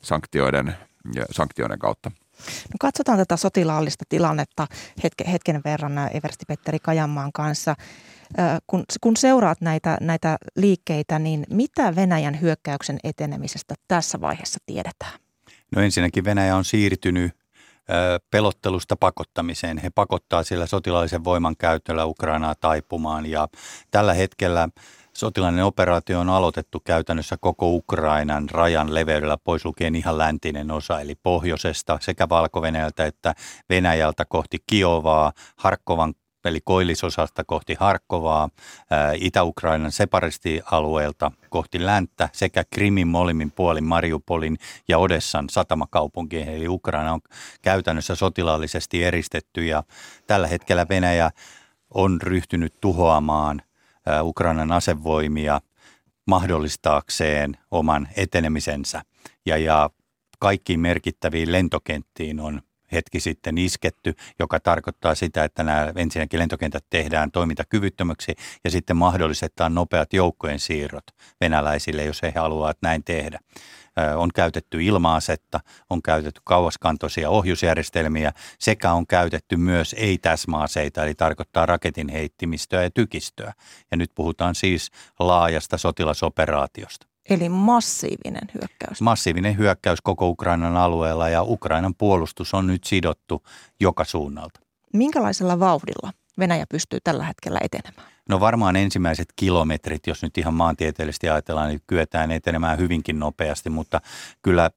[0.00, 0.76] sanktioiden,
[1.30, 2.10] sanktioiden kautta.
[2.46, 4.66] No katsotaan tätä sotilaallista tilannetta
[5.02, 7.74] hetken, hetken verran Eversti Petteri Kajanmaan kanssa.
[8.66, 15.12] Kun, kun seuraat näitä, näitä liikkeitä, niin mitä Venäjän hyökkäyksen etenemisestä tässä vaiheessa tiedetään?
[15.76, 17.32] No ensinnäkin Venäjä on siirtynyt
[18.30, 19.78] pelottelusta pakottamiseen.
[19.78, 23.48] He pakottaa sillä sotilaallisen voiman käytöllä Ukrainaa taipumaan ja
[23.90, 24.68] tällä hetkellä
[25.16, 31.14] sotilainen operaatio on aloitettu käytännössä koko Ukrainan rajan leveydellä, pois lukien ihan läntinen osa, eli
[31.22, 32.62] pohjoisesta sekä valko
[33.06, 33.34] että
[33.68, 38.48] Venäjältä kohti Kiovaa, Harkkovan eli koillisosasta kohti Harkkovaa,
[39.14, 46.48] Itä-Ukrainan separistialueelta kohti länttä sekä Krimin molemmin puolin Mariupolin ja Odessan satamakaupunkien.
[46.48, 47.20] Eli Ukraina on
[47.62, 49.82] käytännössä sotilaallisesti eristetty ja
[50.26, 51.30] tällä hetkellä Venäjä
[51.94, 53.62] on ryhtynyt tuhoamaan
[54.22, 55.60] Ukrainan asevoimia
[56.26, 59.02] mahdollistaakseen oman etenemisensä.
[59.46, 59.90] Ja, ja
[60.38, 62.62] kaikkiin merkittäviin lentokenttiin on
[62.94, 69.74] hetki sitten isketty, joka tarkoittaa sitä, että nämä ensinnäkin lentokentät tehdään toimintakyvyttömäksi ja sitten mahdollistetaan
[69.74, 71.04] nopeat joukkojen siirrot
[71.40, 73.38] venäläisille, jos he haluavat näin tehdä.
[74.16, 82.08] On käytetty ilmaasetta, on käytetty kauaskantoisia ohjusjärjestelmiä sekä on käytetty myös ei-täsmäaseita, eli tarkoittaa raketin
[82.08, 83.52] heittimistöä ja tykistöä.
[83.90, 87.06] Ja nyt puhutaan siis laajasta sotilasoperaatiosta.
[87.30, 89.00] Eli massiivinen hyökkäys.
[89.00, 93.42] Massiivinen hyökkäys koko Ukrainan alueella ja Ukrainan puolustus on nyt sidottu
[93.80, 94.60] joka suunnalta.
[94.92, 98.08] Minkälaisella vauhdilla Venäjä pystyy tällä hetkellä etenemään?
[98.28, 104.00] No varmaan ensimmäiset kilometrit, jos nyt ihan maantieteellisesti ajatellaan, niin kyetään etenemään hyvinkin nopeasti, mutta
[104.42, 104.70] kyllä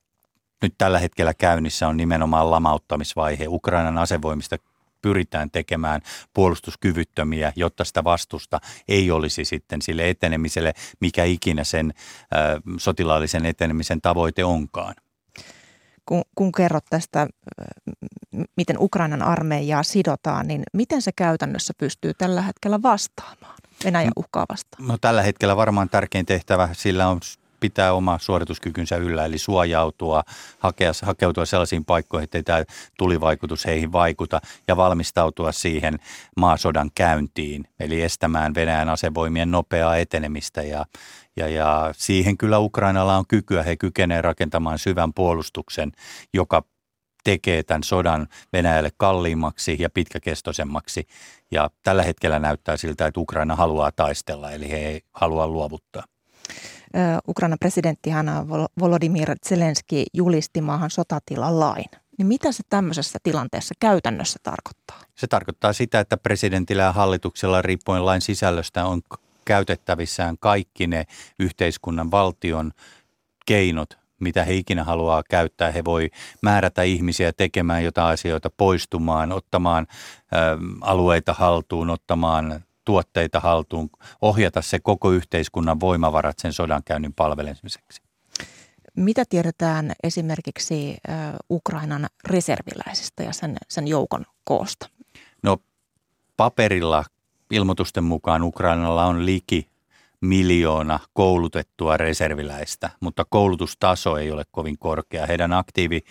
[0.62, 3.46] nyt tällä hetkellä käynnissä on nimenomaan lamauttamisvaihe.
[3.48, 4.58] Ukrainan asevoimista
[5.02, 6.02] pyritään tekemään
[6.34, 11.94] puolustuskyvyttömiä, jotta sitä vastusta ei olisi sitten sille etenemiselle, mikä ikinä sen
[12.34, 14.96] ö, sotilaallisen etenemisen tavoite onkaan.
[16.06, 17.28] Kun, kun kerrot tästä,
[18.58, 24.88] miten Ukrainan armeijaa sidotaan, niin miten se käytännössä pystyy tällä hetkellä vastaamaan Venäjän uhkaa vastaan?
[24.88, 27.20] No, tällä hetkellä varmaan tärkein tehtävä sillä on
[27.60, 30.24] pitää oma suorituskykynsä yllä, eli suojautua,
[30.60, 32.63] hakea, hakeutua sellaisiin paikkoihin, että ei tämä
[32.98, 36.00] tulivaikutus heihin vaikuta ja valmistautua siihen
[36.38, 40.86] maasodan käyntiin, eli estämään Venäjän asevoimien nopeaa etenemistä ja,
[41.36, 45.91] ja, ja siihen kyllä Ukrainalla on kykyä, he kykenevät rakentamaan syvän puolustuksen,
[46.34, 46.63] joka
[47.24, 51.08] tekee tämän sodan Venäjälle kalliimmaksi ja pitkäkestoisemmaksi.
[51.52, 56.04] Ja tällä hetkellä näyttää siltä, että Ukraina haluaa taistella, eli he ei halua luovuttaa.
[57.28, 58.46] Ukrainan presidentti Hanna
[58.80, 61.86] Volodymyr Zelenski julisti maahan sotatilan lain.
[62.18, 65.02] Niin mitä se tämmöisessä tilanteessa käytännössä tarkoittaa?
[65.16, 69.02] Se tarkoittaa sitä, että presidentillä ja hallituksella riippuen lain sisällöstä on
[69.46, 71.06] käytettävissään kaikki ne
[71.40, 72.72] yhteiskunnan valtion
[73.46, 75.72] keinot, mitä he ikinä haluaa käyttää.
[75.72, 76.10] He voi
[76.42, 79.88] määrätä ihmisiä tekemään jotain asioita, poistumaan, ottamaan
[80.34, 80.38] ä,
[80.82, 83.89] alueita haltuun, ottamaan tuotteita haltuun,
[84.21, 88.02] ohjata se koko yhteiskunnan voimavarat sen sodankäynnin palvelemiseksi.
[88.95, 90.97] Mitä tiedetään esimerkiksi
[91.50, 94.89] Ukrainan reserviläisistä ja sen, sen joukon koosta?
[95.43, 95.58] No
[96.38, 97.04] paperilla
[97.52, 99.67] ilmoitusten mukaan Ukrainalla on liki
[100.22, 105.26] miljoona koulutettua reserviläistä, mutta koulutustaso ei ole kovin korkea.
[105.26, 106.02] Heidän aktiivi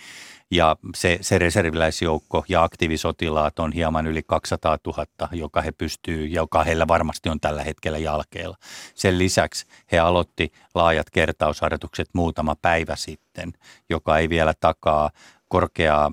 [0.51, 6.63] ja se, se reserviläisjoukko ja aktiivisotilaat on hieman yli 200 000, joka he pystyy, joka
[6.63, 8.57] heillä varmasti on tällä hetkellä jalkeilla.
[8.95, 13.53] Sen lisäksi he aloitti laajat kertausharjoitukset muutama päivä sitten,
[13.89, 15.09] joka ei vielä takaa
[15.47, 16.11] korkeaa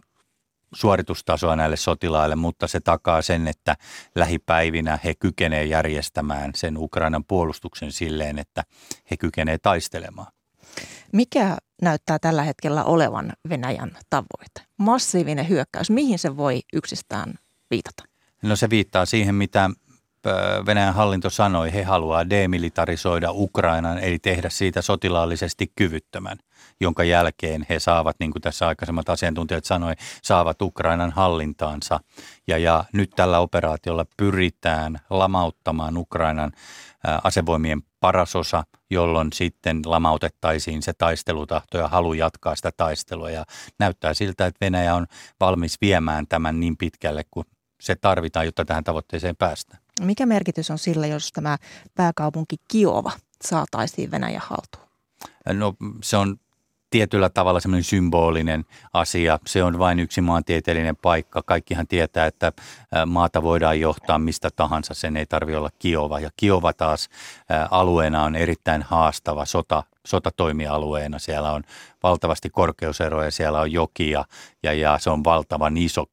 [0.74, 3.76] suoritustasoa näille sotilaille, mutta se takaa sen, että
[4.14, 8.64] lähipäivinä he kykenevät järjestämään sen Ukrainan puolustuksen silleen, että
[9.10, 10.32] he kykenevät taistelemaan.
[11.12, 14.60] Mikä näyttää tällä hetkellä olevan Venäjän tavoite?
[14.76, 17.34] Massiivinen hyökkäys, mihin se voi yksistään
[17.70, 18.04] viitata?
[18.42, 19.70] No se viittaa siihen, mitä
[20.66, 26.38] Venäjän hallinto sanoi, he haluaa demilitarisoida Ukrainan, eli tehdä siitä sotilaallisesti kyvyttömän,
[26.80, 32.00] jonka jälkeen he saavat, niin kuin tässä aikaisemmat asiantuntijat sanoi, saavat Ukrainan hallintaansa.
[32.46, 36.52] Ja, ja nyt tällä operaatiolla pyritään lamauttamaan Ukrainan
[37.24, 43.30] asevoimien parasosa, jolloin sitten lamautettaisiin se taistelutahto ja halu jatkaa sitä taistelua.
[43.30, 43.44] Ja
[43.78, 45.06] näyttää siltä, että Venäjä on
[45.40, 47.46] valmis viemään tämän niin pitkälle kuin
[47.80, 49.82] se tarvitaan, jotta tähän tavoitteeseen päästään.
[50.00, 51.58] Mikä merkitys on sillä, jos tämä
[51.94, 53.12] pääkaupunki Kiova
[53.44, 54.84] saataisiin Venäjän haltuun?
[55.52, 56.36] No se on
[56.94, 59.38] tietyllä tavalla semmoinen symbolinen asia.
[59.46, 61.42] Se on vain yksi maantieteellinen paikka.
[61.42, 62.52] Kaikkihan tietää, että
[63.06, 64.94] maata voidaan johtaa mistä tahansa.
[64.94, 66.20] Sen ei tarvitse olla Kiova.
[66.20, 67.08] Ja Kiova taas
[67.70, 71.18] alueena on erittäin haastava sota, sotatoimialueena.
[71.18, 71.62] Siellä on
[72.02, 74.24] valtavasti korkeuseroja, siellä on jokia
[74.62, 76.04] ja, ja se on valtavan iso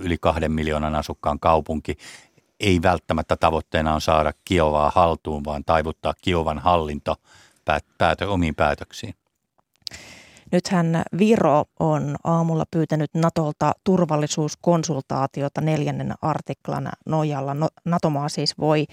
[0.00, 1.96] yli kahden miljoonan asukkaan kaupunki.
[2.60, 7.16] Ei välttämättä tavoitteena on saada Kiovaa haltuun, vaan taivuttaa Kiovan hallinto
[7.98, 9.14] päätö, omiin päätöksiin.
[10.54, 17.54] Nythän Viro on aamulla pyytänyt Natolta turvallisuuskonsultaatiota neljännen artiklan nojalla.
[17.54, 18.86] No, Natomaa siis voi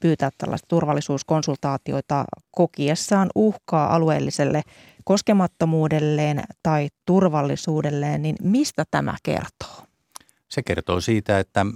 [0.00, 4.62] pyytää tällaista turvallisuuskonsultaatioita kokiessaan uhkaa alueelliselle
[5.04, 9.84] koskemattomuudelleen tai turvallisuudelleen, niin mistä tämä kertoo?
[10.48, 11.66] Se kertoo siitä, että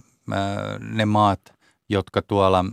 [0.81, 1.41] ne maat,
[1.89, 2.65] jotka tuolla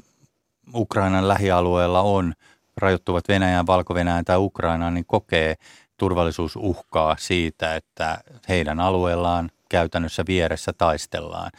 [0.76, 2.34] Ukrainan lähialueella on,
[2.78, 5.56] rajoittuvat Venäjään, Valko-Venäjään tai Ukrainaan, niin kokee
[6.00, 11.52] turvallisuusuhkaa siitä, että heidän alueellaan käytännössä vieressä taistellaan.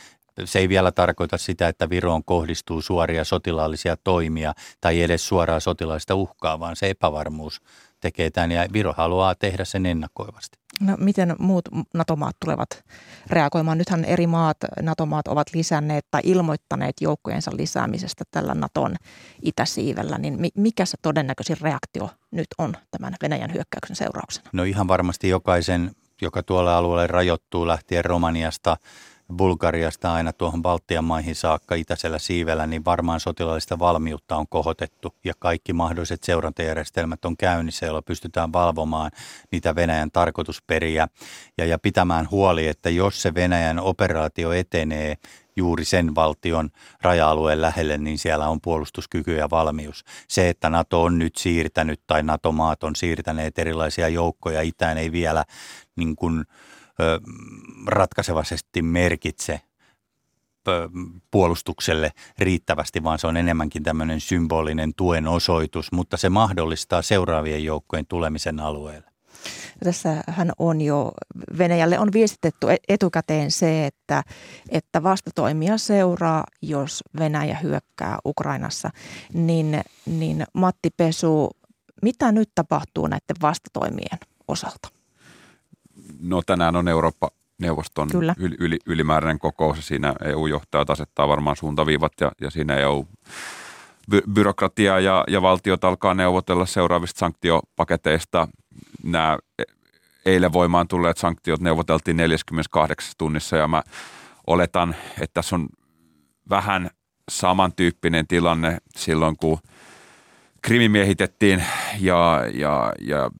[0.44, 6.14] Se ei vielä tarkoita sitä, että Viroon kohdistuu suoria sotilaallisia toimia tai edes suoraa sotilaista
[6.14, 7.60] uhkaa, vaan se epävarmuus
[8.00, 10.59] tekee tämän ja Viro haluaa tehdä sen ennakoivasti.
[10.80, 12.84] No, miten muut NATO-maat tulevat
[13.30, 13.78] reagoimaan?
[13.78, 18.96] Nythän eri maat, NATO-maat ovat lisänneet tai ilmoittaneet joukkojensa lisäämisestä tällä Naton
[19.42, 24.50] itäsiivellä, niin mikä se todennäköisin reaktio nyt on tämän Venäjän hyökkäyksen seurauksena?
[24.52, 25.90] No ihan varmasti jokaisen,
[26.22, 28.76] joka tuolla alueelle rajoittuu lähtien Romaniasta–
[29.36, 35.32] Bulgariasta aina tuohon Baltian maihin saakka itäisellä siivellä, niin varmaan sotilaallista valmiutta on kohotettu ja
[35.38, 39.10] kaikki mahdolliset seurantajärjestelmät on käynnissä, joilla pystytään valvomaan
[39.52, 41.08] niitä Venäjän tarkoitusperiä
[41.58, 45.16] ja, ja pitämään huoli, että jos se Venäjän operaatio etenee
[45.56, 46.70] juuri sen valtion
[47.02, 50.04] raja-alueen lähelle, niin siellä on puolustuskyky ja valmius.
[50.28, 55.44] Se, että NATO on nyt siirtänyt tai NATO-maat on siirtäneet erilaisia joukkoja itään, ei vielä
[55.96, 56.44] niin kuin,
[57.86, 59.60] ratkaisevasti merkitse
[61.30, 68.06] puolustukselle riittävästi, vaan se on enemmänkin tämmöinen symbolinen tuen osoitus, mutta se mahdollistaa seuraavien joukkojen
[68.06, 69.10] tulemisen alueelle.
[69.84, 71.12] Tässähän on jo,
[71.58, 74.22] Venäjälle on viestitetty e-, etukäteen se, että,
[74.68, 78.90] että vastatoimia seuraa, jos Venäjä hyökkää Ukrainassa.
[79.32, 81.50] Niin, niin Matti Pesu,
[82.02, 84.99] mitä nyt tapahtuu näiden vastatoimien osalta?
[86.20, 92.32] No tänään on Eurooppa-neuvoston yl, yl, ylimääräinen kokous ja siinä EU-johtajat asettaa varmaan suuntaviivat ja,
[92.40, 93.06] ja siinä EU
[94.10, 98.48] by, byrokratia ja, ja valtiot alkaa neuvotella seuraavista sanktiopaketeista.
[99.02, 99.38] Nämä
[100.26, 103.82] eilen voimaan tulleet sanktiot neuvoteltiin 48 tunnissa ja mä
[104.46, 105.68] oletan, että tässä on
[106.50, 106.90] vähän
[107.30, 109.58] samantyyppinen tilanne silloin, kun
[110.62, 111.64] Krimi miehitettiin
[112.00, 113.30] ja, ja, ja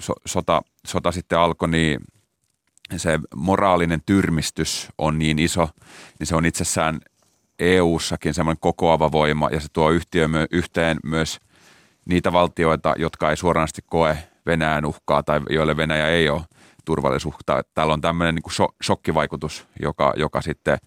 [0.00, 2.00] so, sota, sota sitten alkoi, niin
[2.96, 5.68] se moraalinen tyrmistys on niin iso,
[6.18, 7.00] niin se on itsessään
[7.58, 11.40] EU-sakin semmoinen kokoava voima ja se tuo yhtiö my, yhteen myös
[12.04, 16.42] niitä valtioita, jotka ei suoranaisesti koe Venäjän uhkaa tai joille Venäjä ei ole
[16.84, 17.62] turvallisuutta.
[17.74, 20.78] Täällä on tämmöinen niin kuin shokkivaikutus, joka, joka sitten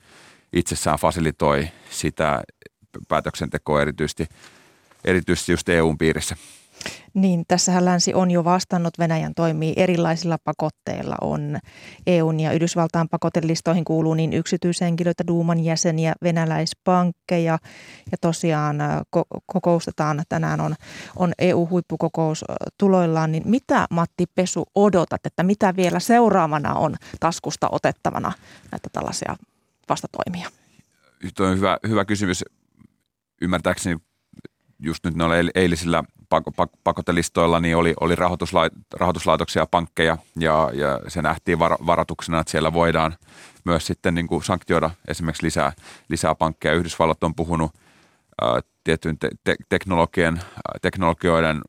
[0.54, 2.44] itsessään fasilitoi sitä
[3.08, 4.28] päätöksentekoa erityisesti,
[5.06, 6.36] erityisesti just EUn piirissä.
[7.14, 9.00] Niin, tässähän länsi on jo vastannut.
[9.00, 11.16] Venäjän toimii erilaisilla pakotteilla.
[11.22, 11.58] On
[12.08, 17.60] EUn ja Yhdysvaltain pakotelistoihin kuuluu niin yksityishenkilöitä, Duuman jäseniä, venäläispankkeja.
[18.12, 18.78] Ja tosiaan
[19.18, 20.76] ko- kokoustetaan, tänään on,
[21.16, 22.46] on EU-huippukokous
[22.78, 23.32] tuloillaan.
[23.32, 28.32] Niin mitä Matti Pesu odotat, että mitä vielä seuraavana on taskusta otettavana
[28.72, 29.36] näitä tällaisia
[29.90, 30.50] vastatoimia?
[31.36, 32.46] Tuo on hyvä, hyvä kysymys.
[33.42, 33.98] Ymmärtääkseni
[34.80, 36.04] just nyt noilla eilisillä
[36.84, 42.52] pakotelistoilla niin oli, oli rahoituslait, rahoituslaitoksia ja pankkeja ja, ja se nähtiin var, varatuksena, että
[42.52, 43.16] siellä voidaan
[43.66, 45.74] myös sitten niin kuin sanktioida esimerkiksi lisää,
[46.10, 46.74] lisää pankkeja.
[46.74, 47.72] Yhdysvallat on puhunut
[48.42, 50.40] ää, tietyn te- te- teknologian,
[50.82, 51.62] teknologioiden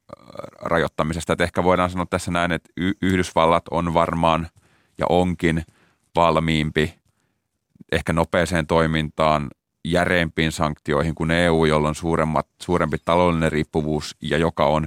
[0.61, 1.33] rajoittamisesta.
[1.33, 4.49] Että ehkä voidaan sanoa tässä näin, että y- Yhdysvallat on varmaan
[4.99, 5.65] ja onkin
[6.17, 6.95] valmiimpi
[7.93, 9.51] ehkä nopeeseen toimintaan
[9.91, 14.87] järeimpiin sanktioihin kuin EU, jolla on suuremmat, suurempi taloudellinen riippuvuus ja joka on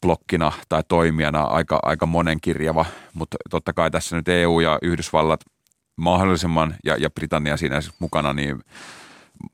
[0.00, 2.86] blokkina tai toimijana aika, aika monenkirjava.
[3.14, 5.40] Mutta totta kai tässä nyt EU ja Yhdysvallat
[5.96, 8.60] mahdollisimman, ja, ja Britannia siinä siis mukana, niin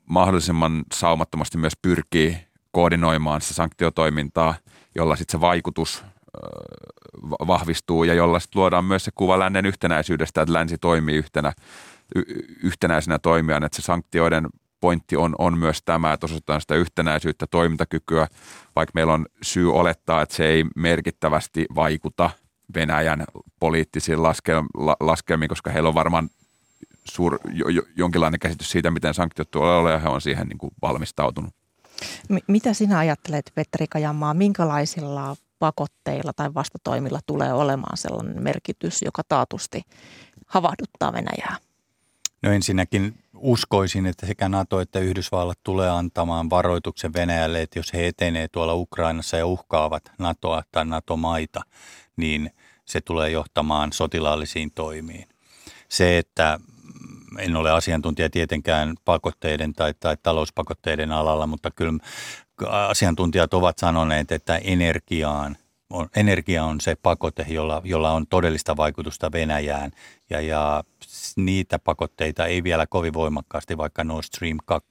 [0.05, 2.37] mahdollisimman saumattomasti myös pyrkii
[2.71, 4.55] koordinoimaan se sanktiotoimintaa,
[4.95, 6.03] jolla sitten se vaikutus
[7.47, 11.53] vahvistuu ja jolla sitten luodaan myös se kuva lännen yhtenäisyydestä, että länsi toimii yhtenä,
[12.63, 14.47] yhtenäisenä toimijana, että se sanktioiden
[14.79, 18.27] pointti on, on myös tämä, että osoitetaan sitä yhtenäisyyttä, toimintakykyä,
[18.75, 22.29] vaikka meillä on syy olettaa, että se ei merkittävästi vaikuta
[22.75, 23.23] Venäjän
[23.59, 24.23] poliittisiin
[24.99, 26.29] laskelmiin, koska heillä on varmaan
[27.03, 30.57] suur, jo, jo, jonkinlainen käsitys siitä, miten sanktiot tulee olla, ja he on siihen niin
[30.57, 31.53] kuin valmistautunut.
[32.29, 39.21] M- mitä sinä ajattelet, Petteri Kajamaa, minkälaisilla pakotteilla tai vastatoimilla tulee olemaan sellainen merkitys, joka
[39.29, 39.81] taatusti
[40.47, 41.57] havahduttaa Venäjää?
[42.43, 48.07] No ensinnäkin uskoisin, että sekä NATO että Yhdysvallat tulee antamaan varoituksen Venäjälle, että jos he
[48.07, 51.61] etenee tuolla Ukrainassa ja uhkaavat NATOa tai NATO-maita,
[52.17, 52.51] niin
[52.85, 55.27] se tulee johtamaan sotilaallisiin toimiin.
[55.89, 56.59] Se, että
[57.39, 61.93] en ole asiantuntija tietenkään pakotteiden tai, tai talouspakotteiden alalla, mutta kyllä
[62.87, 65.57] asiantuntijat ovat sanoneet, että energiaan
[65.89, 69.91] on, energia on se pakote, jolla, jolla on todellista vaikutusta Venäjään.
[70.29, 70.83] Ja, ja
[71.35, 74.89] niitä pakotteita ei vielä kovin voimakkaasti, vaikka Nord Stream 2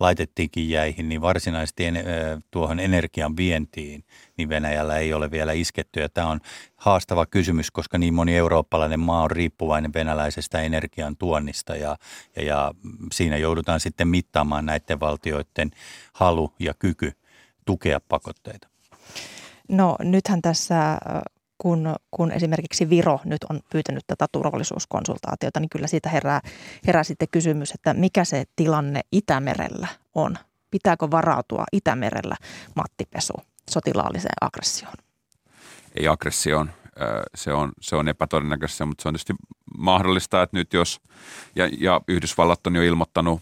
[0.00, 2.04] laitettiinkin jäihin, niin varsinaisesti en,
[2.50, 4.04] tuohon energian vientiin
[4.36, 6.00] niin Venäjällä ei ole vielä isketty.
[6.00, 6.40] Ja tämä on
[6.76, 11.96] haastava kysymys, koska niin moni eurooppalainen maa on riippuvainen venäläisestä energian tuonnista ja,
[12.36, 12.74] ja, ja
[13.12, 15.70] siinä joudutaan sitten mittaamaan näiden valtioiden
[16.12, 17.12] halu ja kyky
[17.64, 18.73] tukea pakotteita.
[19.68, 20.98] No nythän tässä
[21.58, 26.40] kun, kun esimerkiksi Viro nyt on pyytänyt tätä turvallisuuskonsultaatiota, niin kyllä siitä herää,
[26.86, 30.38] herää sitten kysymys, että mikä se tilanne Itämerellä on.
[30.70, 32.36] Pitääkö varautua Itämerellä
[32.76, 33.34] Mattipesu
[33.70, 34.94] sotilaalliseen aggressioon?
[35.94, 36.70] Ei aggressioon.
[37.34, 39.34] Se on, se on epätodennäköistä, mutta se on tietysti
[39.78, 41.00] mahdollista, että nyt jos,
[41.56, 43.40] ja, ja Yhdysvallat on jo ilmoittanut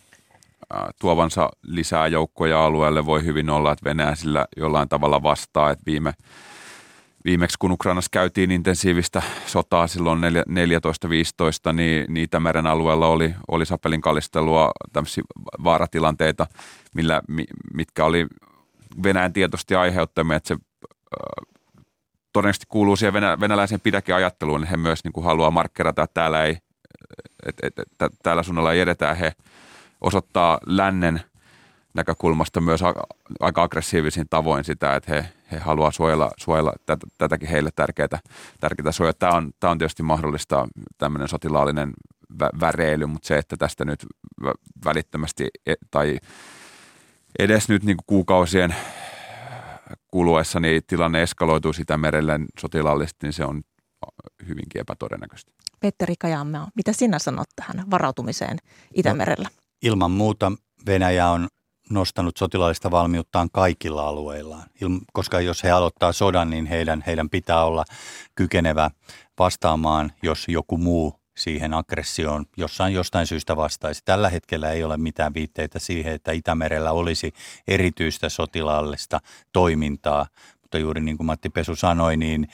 [1.00, 6.12] tuovansa lisää joukkoja alueelle, voi hyvin olla, että Venäjä sillä jollain tavalla vastaa, että viime,
[7.24, 14.00] viimeksi kun Ukrainassa käytiin intensiivistä sotaa silloin 14-15, niin, niin Itämeren alueella oli, oli sapelin
[14.00, 15.22] kallistelua, tämmöisiä
[15.64, 16.46] vaaratilanteita,
[16.94, 17.22] millä,
[17.74, 18.26] mitkä oli
[19.02, 20.56] Venäjän tietoisesti aiheuttamia, että se
[22.32, 26.44] todennäköisesti kuuluu siihen venä, venäläiseen pidäkeajatteluun, niin he myös niin kuin haluaa markkerata, että täällä,
[26.44, 26.56] ei,
[27.46, 29.14] että, että, että täällä suunnalla ei edetä.
[29.14, 29.32] He
[30.02, 31.20] osoittaa lännen
[31.94, 32.80] näkökulmasta myös
[33.40, 38.18] aika aggressiivisin tavoin sitä, että he, he haluaa suojella, suojella tätä, tätäkin heille tärkeää,
[38.60, 39.12] tärkeää suojaa.
[39.12, 41.92] Tämä on, tämä on tietysti mahdollista tämmöinen sotilaallinen
[42.42, 44.06] vä- väreily, mutta se, että tästä nyt
[44.84, 46.18] välittömästi e- tai
[47.38, 48.74] edes nyt niin kuukausien
[50.08, 53.62] kuluessa niin tilanne eskaloituu sitä merelle sotilaallisesti, niin se on
[54.48, 55.52] hyvinkin epätodennäköistä.
[55.80, 58.58] Petteri Kajamme, mitä sinä sanot tähän varautumiseen
[58.94, 59.48] Itämerellä?
[59.56, 60.52] No, ilman muuta
[60.86, 61.48] Venäjä on
[61.90, 64.68] nostanut sotilaallista valmiuttaan kaikilla alueillaan,
[65.12, 67.84] koska jos he aloittaa sodan, niin heidän, heidän pitää olla
[68.34, 68.90] kykenevä
[69.38, 74.02] vastaamaan, jos joku muu siihen aggressioon jossain jostain syystä vastaisi.
[74.04, 77.32] Tällä hetkellä ei ole mitään viitteitä siihen, että Itämerellä olisi
[77.68, 79.20] erityistä sotilaallista
[79.52, 80.26] toimintaa,
[80.62, 82.48] mutta juuri niin kuin Matti Pesu sanoi, niin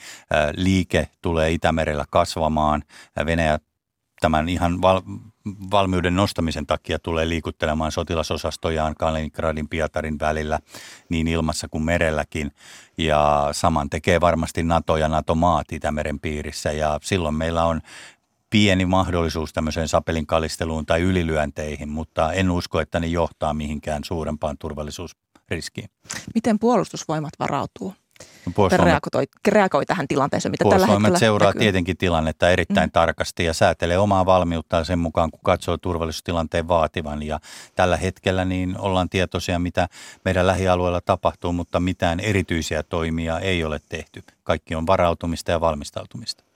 [0.55, 2.83] liike tulee Itämerellä kasvamaan.
[3.25, 3.59] Venäjä
[4.21, 5.01] tämän ihan val,
[5.71, 10.59] valmiuden nostamisen takia tulee liikuttelemaan sotilasosastojaan Kaliningradin Pietarin välillä
[11.09, 12.51] niin ilmassa kuin merelläkin.
[12.97, 17.81] Ja saman tekee varmasti NATO ja NATO-maat Itämeren piirissä ja silloin meillä on
[18.49, 24.57] pieni mahdollisuus tämmöiseen sapelin kalisteluun tai ylilyönteihin, mutta en usko, että ne johtaa mihinkään suurempaan
[24.57, 25.89] turvallisuusriskiin.
[26.35, 27.93] Miten puolustusvoimat varautuu?
[28.45, 31.59] No reagoi, reagoi tähän tilanteeseen, mitä tällä hetkellä seuraa näkyy.
[31.59, 32.91] tietenkin tilannetta erittäin mm.
[32.91, 37.23] tarkasti ja säätelee omaa valmiuttaan sen mukaan, kun katsoo turvallisuustilanteen vaativan.
[37.23, 37.39] Ja
[37.75, 39.87] tällä hetkellä niin ollaan tietoisia, mitä
[40.25, 44.23] meidän lähialueella tapahtuu, mutta mitään erityisiä toimia ei ole tehty.
[44.43, 46.48] Kaikki on varautumista ja valmistautumista.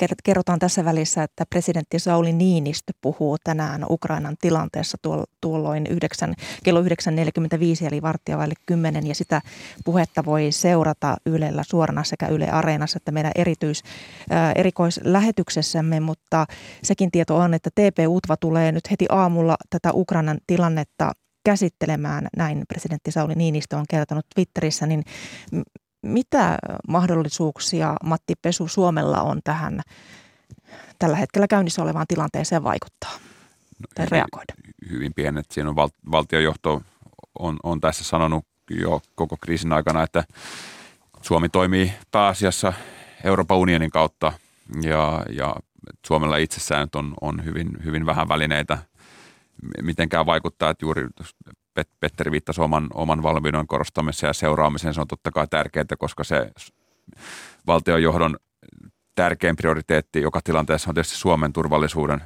[0.00, 4.98] Ja kerrotaan tässä välissä, että presidentti Sauli Niinistö puhuu tänään Ukrainan tilanteessa
[5.40, 6.34] tuolloin 9,
[6.64, 6.86] kello 9.45
[7.86, 9.40] eli varttia vaille 10 ja sitä
[9.84, 13.82] puhetta voi seurata Ylellä suorana sekä Yle Areenassa että meidän erityis,
[14.30, 16.46] ää, erikoislähetyksessämme, mutta
[16.82, 21.12] sekin tieto on, että TP-UTVA tulee nyt heti aamulla tätä Ukrainan tilannetta
[21.44, 25.02] käsittelemään, näin presidentti Sauli Niinistö on kertonut Twitterissä, niin
[26.02, 29.80] mitä mahdollisuuksia Matti Pesu Suomella on tähän
[30.98, 33.12] tällä hetkellä käynnissä olevaan tilanteeseen vaikuttaa
[33.78, 34.54] no, tai reagoida?
[34.90, 35.46] Hyvin pienet.
[35.50, 36.82] Siinä on val- valtiojohto
[37.38, 40.24] on, on tässä sanonut jo koko kriisin aikana, että
[41.22, 42.72] Suomi toimii pääasiassa
[43.24, 44.32] Euroopan unionin kautta
[44.82, 45.56] ja, ja
[46.06, 48.78] Suomella itsessään on, on hyvin, hyvin vähän välineitä
[49.82, 51.06] mitenkään vaikuttaa, että juuri
[52.00, 54.94] Petteri viittasi oman, oman valmiuden korostamiseen ja seuraamiseen.
[54.94, 56.50] Se on totta kai tärkeää, koska se
[57.66, 58.36] valtionjohdon
[59.14, 62.22] tärkein prioriteetti joka tilanteessa on tietysti Suomen turvallisuuden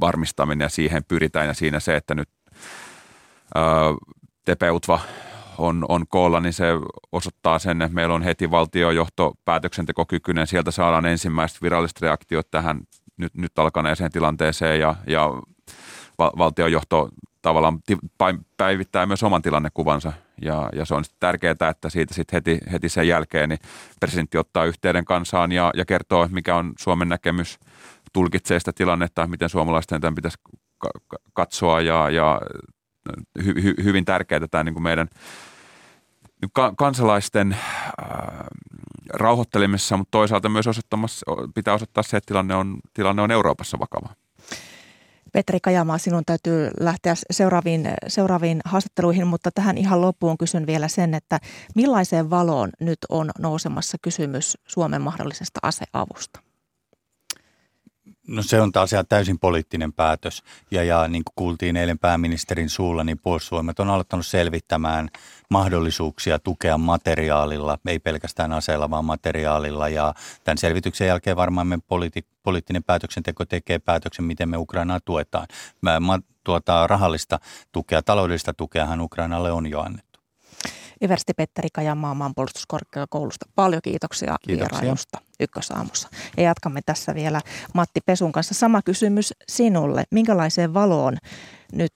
[0.00, 2.28] varmistaminen ja siihen pyritään ja siinä se, että nyt
[4.44, 5.00] Tepeutva
[5.58, 6.64] on, on koolla, niin se
[7.12, 10.46] osoittaa sen, että meillä on heti valtiojohto päätöksentekokykyinen.
[10.46, 12.80] Sieltä saadaan ensimmäiset viralliset reaktiot tähän
[13.16, 15.30] nyt, nyt alkaneeseen tilanteeseen ja, ja
[16.18, 17.08] valtiojohto
[17.46, 17.78] tavallaan
[18.56, 20.12] päivittää myös oman tilannekuvansa.
[20.42, 23.58] Ja, ja se on tärkeää, että siitä sitten heti, heti sen jälkeen niin
[24.00, 27.58] presidentti ottaa yhteyden kansaan ja, ja kertoo, mikä on Suomen näkemys,
[28.12, 30.38] tulkitsee sitä tilannetta, miten suomalaisten tämän pitäisi
[31.32, 32.40] katsoa ja, ja
[33.44, 35.08] hy, hy, hyvin tärkeää tämä niin kuin meidän
[36.76, 37.60] kansalaisten äh,
[39.14, 44.25] rauhoittelemisessa, mutta toisaalta myös osoittamassa, pitää osoittaa se, että tilanne on, tilanne on Euroopassa vakava.
[45.36, 51.14] Petri Kajamaa, sinun täytyy lähteä seuraaviin, seuraaviin haastatteluihin, mutta tähän ihan loppuun kysyn vielä sen,
[51.14, 51.40] että
[51.74, 56.45] millaiseen valoon nyt on nousemassa kysymys Suomen mahdollisesta aseavusta?
[58.26, 60.42] No se on taas ihan täysin poliittinen päätös.
[60.70, 65.08] Ja, ja niin kuin kuultiin eilen pääministerin suulla, niin puolustusvoimat on aloittanut selvittämään
[65.50, 69.88] mahdollisuuksia tukea materiaalilla, ei pelkästään aseella, vaan materiaalilla.
[69.88, 70.14] Ja
[70.44, 75.46] tämän selvityksen jälkeen varmaan me poliitti, poliittinen päätöksenteko tekee päätöksen, miten me Ukrainaa tuetaan.
[75.80, 77.38] Mä, tuota, rahallista
[77.72, 80.05] tukea, taloudellista tukeahan Ukrainalle on jo annettu.
[81.00, 83.46] Eversti Petteri Kajamaa maanpuolustuskorkeakoulusta.
[83.54, 84.78] Paljon kiitoksia, kiitoksia.
[84.78, 86.08] vierailusta Ykkösaamussa.
[86.36, 87.40] Ja jatkamme tässä vielä
[87.74, 88.54] Matti Pesun kanssa.
[88.54, 90.04] Sama kysymys sinulle.
[90.10, 91.16] Minkälaiseen valoon
[91.72, 91.92] nyt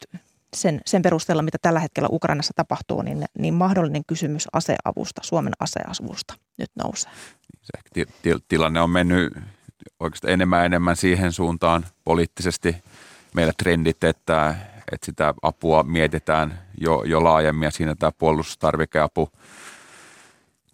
[0.56, 6.34] sen, sen perusteella, mitä tällä hetkellä Ukrainassa tapahtuu, niin, niin mahdollinen kysymys aseavusta, Suomen aseavusta
[6.58, 7.12] nyt nousee?
[7.62, 9.32] Se, tilanne on mennyt
[10.00, 12.76] oikeastaan enemmän enemmän siihen suuntaan poliittisesti
[13.34, 14.54] meillä trendit, että
[14.92, 19.28] että sitä apua mietitään jo, jo laajemmin ja siinä tämä puolustustarvikeapu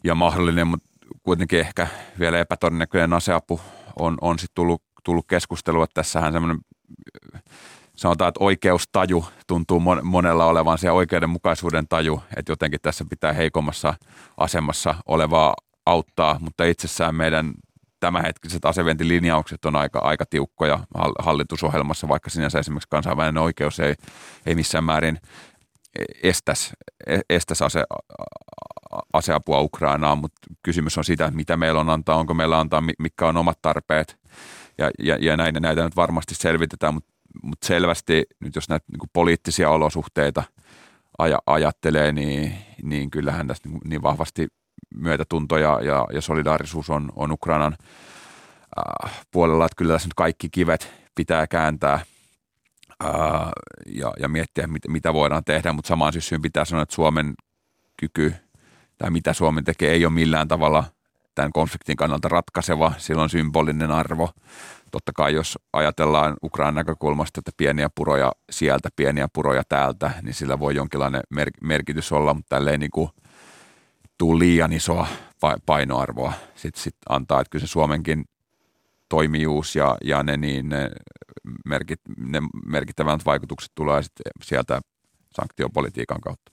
[0.04, 0.88] ja mahdollinen, mutta
[1.22, 1.86] kuitenkin ehkä
[2.18, 3.60] vielä epätodennäköinen aseapu
[3.98, 5.86] on, on sitten tullut, tullut keskustelua.
[5.94, 6.58] Tässähän semmoinen
[7.96, 13.94] sanotaan, että oikeustaju tuntuu monella olevan se oikeudenmukaisuuden taju, että jotenkin tässä pitää heikommassa
[14.36, 15.54] asemassa olevaa
[15.86, 17.52] auttaa, mutta itsessään meidän
[18.00, 20.78] tämänhetkiset asevientilinjaukset on aika, aika tiukkoja
[21.18, 23.94] hallitusohjelmassa, vaikka sinänsä esimerkiksi kansainvälinen oikeus ei,
[24.46, 25.20] ei missään määrin
[26.22, 26.72] estäisi,
[27.30, 27.84] estäisi ase,
[29.12, 33.36] aseapua Ukrainaan, mutta kysymys on että mitä meillä on antaa, onko meillä antaa, mitkä on
[33.36, 34.18] omat tarpeet.
[34.78, 39.10] Ja, ja, ja näitä, näitä nyt varmasti selvitetään, mutta, mutta selvästi nyt jos näitä niin
[39.12, 40.42] poliittisia olosuhteita
[41.18, 44.48] aja, ajattelee, niin, niin kyllähän tässä niin, niin vahvasti
[44.96, 47.76] myötätunto ja, ja, ja solidaarisuus on, on Ukrainan
[48.78, 53.10] äh, puolella, että kyllä tässä nyt kaikki kivet pitää kääntää äh,
[53.86, 57.34] ja, ja miettiä, mit, mitä voidaan tehdä, mutta samaan syssyyn pitää sanoa, että Suomen
[57.96, 58.34] kyky
[58.98, 60.84] tai mitä Suomi tekee ei ole millään tavalla
[61.34, 64.30] tämän konfliktin kannalta ratkaiseva, sillä on symbolinen arvo.
[64.90, 70.58] Totta kai jos ajatellaan Ukrainan näkökulmasta, että pieniä puroja sieltä, pieniä puroja täältä, niin sillä
[70.58, 73.08] voi jonkinlainen mer- merkitys olla, mutta tälleen niin kuin–
[74.18, 75.06] tuu liian isoa
[75.66, 78.24] painoarvoa sit, sit antaa, että kyllä se Suomenkin
[79.08, 80.90] toimijuus ja, ja ne, niin, ne,
[81.64, 84.12] merkit, ne merkittävät vaikutukset tulee sit
[84.42, 84.80] sieltä
[85.34, 86.52] sanktiopolitiikan kautta.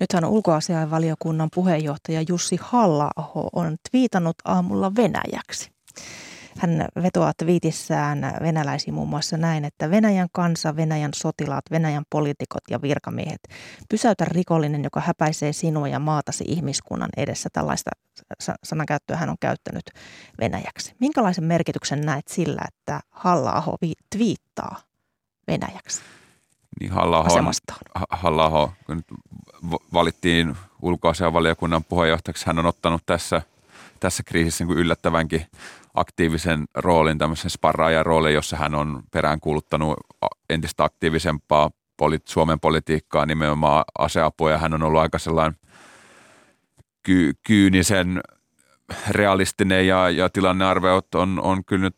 [0.00, 3.10] Nythän ulkoasiainvaliokunnan puheenjohtaja Jussi halla
[3.52, 5.70] on twiitannut aamulla Venäjäksi.
[6.60, 12.82] Hän vetoaa viitissään venäläisiin muun muassa näin, että Venäjän kansa, Venäjän sotilaat, Venäjän poliitikot ja
[12.82, 13.40] virkamiehet,
[13.88, 17.48] pysäytä rikollinen, joka häpäisee sinua ja maatasi ihmiskunnan edessä.
[17.52, 17.90] Tällaista
[18.64, 19.84] sanankäyttöä hän on käyttänyt
[20.40, 20.94] venäjäksi.
[20.98, 23.76] Minkälaisen merkityksen näet sillä, että Halla-aho
[24.16, 24.76] twiittaa
[25.46, 26.02] venäjäksi?
[26.80, 27.52] Niin Halla-aho,
[28.10, 29.06] Halla-aho kun nyt
[29.92, 33.42] valittiin ulkoasianvaliokunnan puheenjohtajaksi, hän on ottanut tässä,
[34.00, 35.46] tässä kriisissä niin yllättävänkin
[35.94, 39.96] aktiivisen roolin, tämmöisen sparraajan roolin, jossa hän on peräänkuuluttanut
[40.50, 45.56] entistä aktiivisempaa poli- Suomen politiikkaa, nimenomaan aseapua, ja hän on ollut aika sellainen
[47.02, 48.20] ky- kyynisen
[49.10, 51.96] realistinen ja, ja tilannearveot on, on kyllä nyt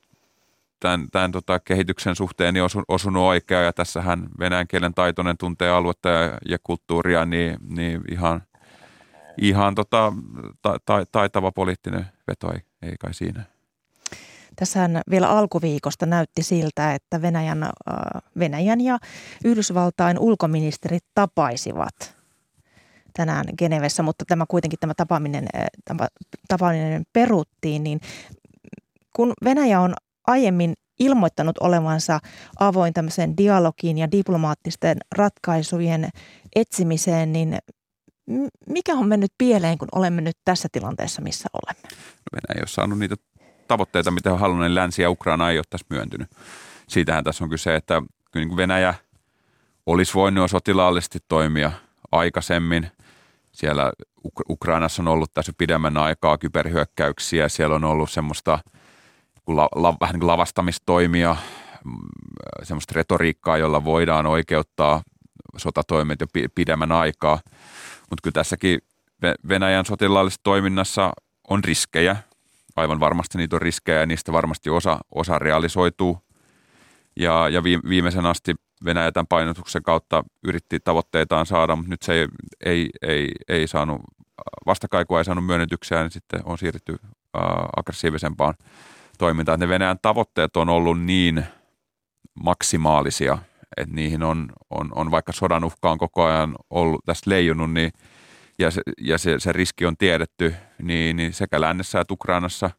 [0.80, 5.70] tämän, tämän tota, kehityksen suhteen niin osu, osunut oikein ja tässähän venäjän kielen taitoinen tuntee
[5.70, 8.42] aluetta ja, ja kulttuuria, niin, niin ihan,
[9.40, 10.12] ihan tota,
[10.62, 13.44] ta, ta, taitava poliittinen veto ei, ei kai siinä.
[14.62, 17.70] Tässähän vielä alkuviikosta näytti siltä, että Venäjän, äh,
[18.38, 18.98] Venäjän ja
[19.44, 22.16] Yhdysvaltain ulkoministerit tapaisivat
[23.12, 26.08] tänään Genevessä, mutta tämä kuitenkin tämä tapaaminen, äh,
[26.48, 28.00] tapaaminen peruttiin, niin
[29.16, 29.94] kun Venäjä on
[30.26, 32.18] aiemmin ilmoittanut olevansa
[32.60, 36.08] avoin tämmöiseen dialogiin ja diplomaattisten ratkaisujen
[36.56, 37.58] etsimiseen, niin
[38.66, 41.88] mikä on mennyt pieleen, kun olemme nyt tässä tilanteessa, missä olemme?
[42.32, 43.16] Venäjä ei ole saanut niitä
[43.72, 46.30] tavoitteita, mitä on halunnut, niin Länsi ja Ukraina ei ole tässä myöntynyt.
[46.88, 48.02] Siitähän tässä on kyse, että
[48.34, 48.94] niin Venäjä
[49.86, 51.72] olisi voinut sotilaallisesti toimia
[52.12, 52.90] aikaisemmin.
[53.52, 53.92] Siellä
[54.48, 58.58] Ukrainassa on ollut tässä pidemmän aikaa kyberhyökkäyksiä, siellä on ollut semmoista–
[59.46, 61.36] la, la, vähän niin lavastamistoimia,
[61.84, 61.94] mm,
[62.62, 65.02] semmoista retoriikkaa, jolla voidaan oikeuttaa
[65.56, 67.38] sotatoimet jo pidemmän aikaa.
[68.10, 68.78] Mutta kyllä tässäkin
[69.48, 71.12] Venäjän sotilaallisessa toiminnassa
[71.48, 72.16] on riskejä.
[72.76, 76.18] Aivan varmasti niitä on riskejä ja niistä varmasti osa, osa realisoituu.
[77.16, 78.54] Ja, ja viimeisen asti
[78.84, 82.28] Venäjä tämän painotuksen kautta yritti tavoitteitaan saada, mutta nyt se ei,
[82.64, 84.00] ei, ei, ei saanut,
[84.66, 87.42] vastakaikua ei saanut myönnytyksiä, niin sitten on siirrytty äh,
[87.76, 88.54] aggressiivisempaan
[89.18, 91.44] toimintaa, että ne Venäjän tavoitteet on ollut niin
[92.34, 93.38] maksimaalisia,
[93.76, 97.92] että niihin on, on, on vaikka sodan uhka on koko ajan ollut tässä leijunut, niin,
[98.62, 102.70] ja, se, ja se, se riski on tiedetty, niin, niin sekä lännessä että Ukrainassa,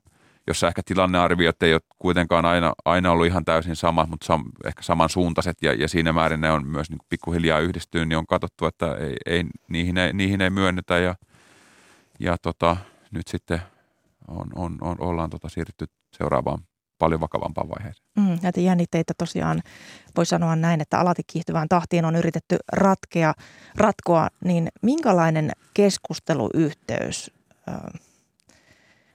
[0.48, 4.84] jossa ehkä tilannearviot ei ole kuitenkaan aina, aina ollut ihan täysin sama, mutta sam, ehkä
[4.84, 8.96] samansuuntaiset ja, ja siinä määrin ne on myös niin pikkuhiljaa yhdistynyt, niin on katsottu, että
[8.96, 11.16] ei, ei, niihin, ei, niihin ei myönnetä ja,
[12.20, 12.78] ja tota,
[13.12, 13.62] nyt sitten
[14.28, 16.60] on, on, on, ollaan tota siirrytty seuraavaan
[17.04, 18.08] paljon vakavampaan vaiheeseen.
[18.18, 19.62] Mm, näitä jännitteitä tosiaan
[20.18, 23.34] voi sanoa näin, että alati kiihtyvään tahtiin on yritetty ratkea,
[23.76, 27.32] ratkoa, niin minkälainen keskusteluyhteys
[27.70, 27.76] äh,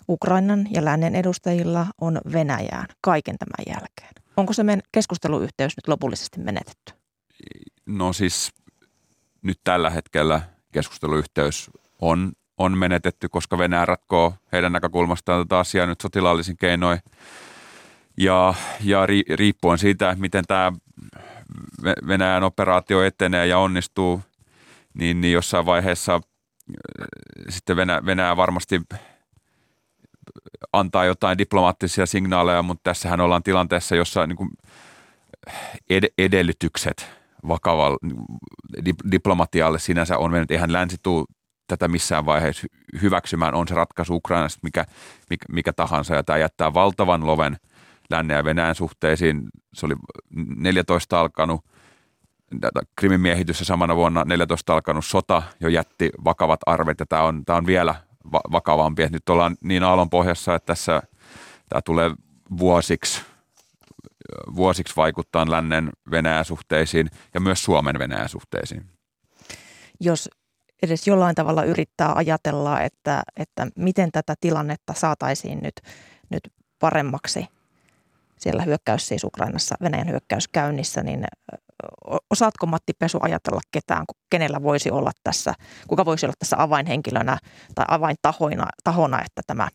[0.08, 4.24] Ukrainan ja lännen edustajilla on Venäjään kaiken tämän jälkeen?
[4.36, 6.92] Onko se meidän keskusteluyhteys nyt lopullisesti menetetty?
[7.86, 8.52] No siis
[9.42, 11.70] nyt tällä hetkellä keskusteluyhteys
[12.00, 16.98] on on menetetty, koska Venäjä ratkoo heidän näkökulmastaan tätä asiaa nyt sotilaallisin keinoin.
[18.18, 20.72] Ja, ja ri, riippuen siitä, miten tämä
[22.06, 24.22] Venäjän operaatio etenee ja onnistuu,
[24.94, 26.20] niin, niin jossain vaiheessa äh,
[27.48, 28.80] sitten Venäjä, Venäjä varmasti
[30.72, 34.50] antaa jotain diplomaattisia signaaleja, mutta tässähän ollaan tilanteessa, jossa niin kuin
[35.90, 37.10] ed- edellytykset
[37.48, 37.98] vakavalle
[39.10, 40.50] diplomatialle sinänsä on mennyt.
[40.50, 41.26] Eihän länsi tuu
[41.66, 42.66] tätä missään vaiheessa
[43.02, 44.84] hyväksymään, on se ratkaisu Ukrainasta mikä,
[45.30, 46.14] mikä, mikä tahansa.
[46.14, 47.56] Ja tämä jättää valtavan loven
[48.10, 49.48] lännen ja Venäjän suhteisiin.
[49.74, 49.94] Se oli
[50.56, 51.64] 14 alkanut
[52.96, 57.56] Krimin miehitys samana vuonna 14 alkanut sota jo jätti vakavat arvet ja tämä on, tämä
[57.56, 57.94] on vielä
[58.32, 59.08] va- vakavampi.
[59.08, 61.02] Nyt ollaan niin aallon pohjassa, että tässä
[61.68, 62.10] tämä tulee
[62.58, 63.22] vuosiksi,
[64.56, 68.84] vuosiksi vaikuttaa lännen Venäjän suhteisiin ja myös Suomen Venäjän suhteisiin.
[70.00, 70.30] Jos
[70.82, 75.80] edes jollain tavalla yrittää ajatella, että, että miten tätä tilannetta saataisiin nyt,
[76.30, 77.46] nyt paremmaksi
[78.38, 81.24] siellä hyökkäys siis Ukrainassa, Venäjän hyökkäys käynnissä, niin
[82.30, 85.54] osaatko Matti Pesu ajatella ketään, kenellä voisi olla tässä,
[85.88, 87.38] kuka voisi olla tässä avainhenkilönä
[87.74, 89.68] tai avaintahona, tahona, että tämä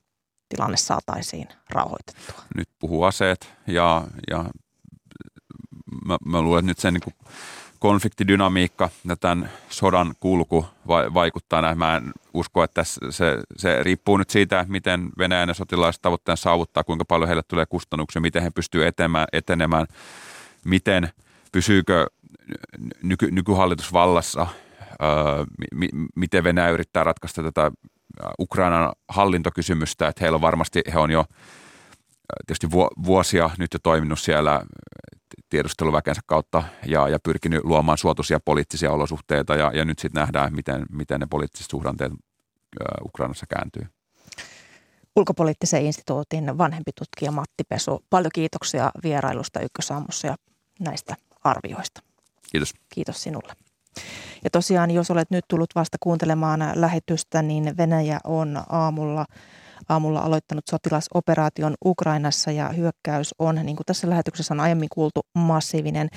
[0.50, 2.44] tilanne saataisiin rauhoitettua?
[2.56, 4.46] Nyt puhuu aseet ja, ja
[6.06, 7.16] mä, mä luulen, että nyt sen niin
[7.84, 11.78] konfliktidynamiikka ja tämän sodan kulku vaikuttaa näin.
[11.78, 16.84] Mä en usko, että se, se riippuu nyt siitä, miten Venäjän ja sotilaiset tavoitteen saavuttaa,
[16.84, 19.88] kuinka paljon heille tulee kustannuksia, miten he pystyvät etenemään, etenemään
[20.66, 21.10] miten
[21.52, 22.08] pysyykö
[23.04, 24.48] nyky, nykyhallitus vallassa,
[24.82, 27.72] öö, mi, miten Venäjä yrittää ratkaista tätä
[28.40, 31.26] Ukrainan hallintokysymystä, että heillä on varmasti, he on jo
[32.48, 32.72] tietysti
[33.06, 34.62] vuosia nyt jo toiminut siellä
[35.54, 40.86] tiedusteluväkensä kautta ja, ja pyrkinyt luomaan suotuisia poliittisia olosuhteita ja, ja nyt sitten nähdään, miten,
[40.90, 42.12] miten ne poliittiset suhdanteet
[43.06, 43.88] Ukrainassa kääntyy.
[45.16, 50.36] Ulkopoliittisen instituutin vanhempi tutkija Matti Pesu, paljon kiitoksia vierailusta Ykkösaamussa ja
[50.80, 52.02] näistä arvioista.
[52.52, 52.74] Kiitos.
[52.90, 53.54] Kiitos sinulle.
[54.44, 59.26] Ja tosiaan, jos olet nyt tullut vasta kuuntelemaan lähetystä, niin Venäjä on aamulla
[59.90, 66.10] aamulla aloittanut sotilasoperaation Ukrainassa ja hyökkäys on, niin kuin tässä lähetyksessä on aiemmin kuultu, massiivinen.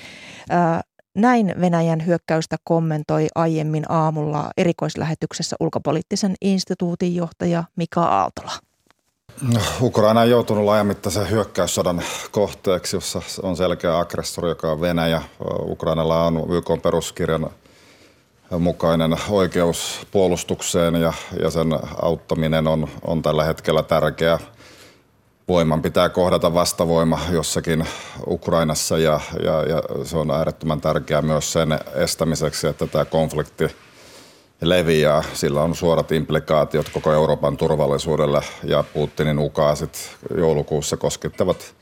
[1.15, 8.51] Näin Venäjän hyökkäystä kommentoi aiemmin aamulla erikoislähetyksessä ulkopoliittisen instituutin johtaja Mika Aaltola.
[9.81, 12.01] Ukraina on joutunut laajamittaisen hyökkäyssodan
[12.31, 15.21] kohteeksi, jossa on selkeä aggressori, joka on Venäjä.
[15.61, 17.49] Ukrainalla on YK peruskirjan
[18.59, 21.67] mukainen oikeus puolustukseen ja, ja sen
[22.01, 24.39] auttaminen on, on tällä hetkellä tärkeä.
[25.47, 27.87] Voiman pitää kohdata vastavoima jossakin
[28.27, 33.67] Ukrainassa ja, ja, ja se on äärettömän tärkeää myös sen estämiseksi, että tämä konflikti
[34.61, 35.23] leviää.
[35.33, 41.75] Sillä on suorat implikaatiot koko Euroopan turvallisuudelle ja Putinin ukaasit joulukuussa koskettavat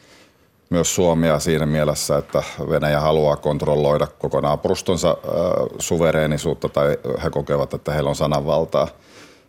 [0.70, 5.34] myös Suomea siinä mielessä, että Venäjä haluaa kontrolloida koko naapurustonsa äh,
[5.80, 8.88] suvereenisuutta tai he kokevat, että heillä on sananvaltaa.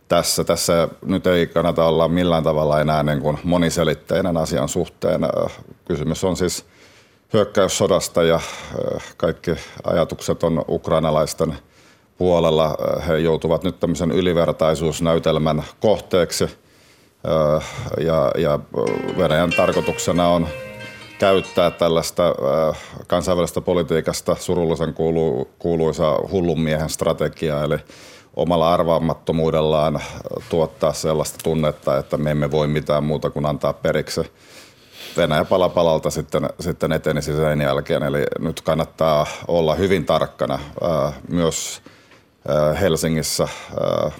[0.07, 5.23] Tässä, tässä nyt ei kannata olla millään tavalla enää niin kuin moniselitteinen asian suhteen.
[5.23, 6.65] Äh, kysymys on siis
[7.33, 9.51] hyökkäyssodasta ja äh, kaikki
[9.83, 11.55] ajatukset on ukrainalaisten
[12.17, 12.75] puolella.
[13.07, 16.49] He joutuvat nyt tämmöisen ylivertaisuusnäytelmän kohteeksi
[17.97, 18.59] ja, ja
[19.17, 20.47] Venäjän tarkoituksena on
[21.19, 27.77] käyttää tällaista äh, kansainvälistä politiikasta surullisen kuulu, kuuluisa hullun miehen strategiaa, eli
[28.35, 30.03] omalla arvaamattomuudellaan äh,
[30.49, 34.21] tuottaa sellaista tunnetta, että me emme voi mitään muuta kuin antaa periksi.
[35.17, 41.13] Venäjä pala palalta sitten, sitten etenisi sen jälkeen, eli nyt kannattaa olla hyvin tarkkana äh,
[41.29, 41.81] myös
[42.81, 43.47] Helsingissä.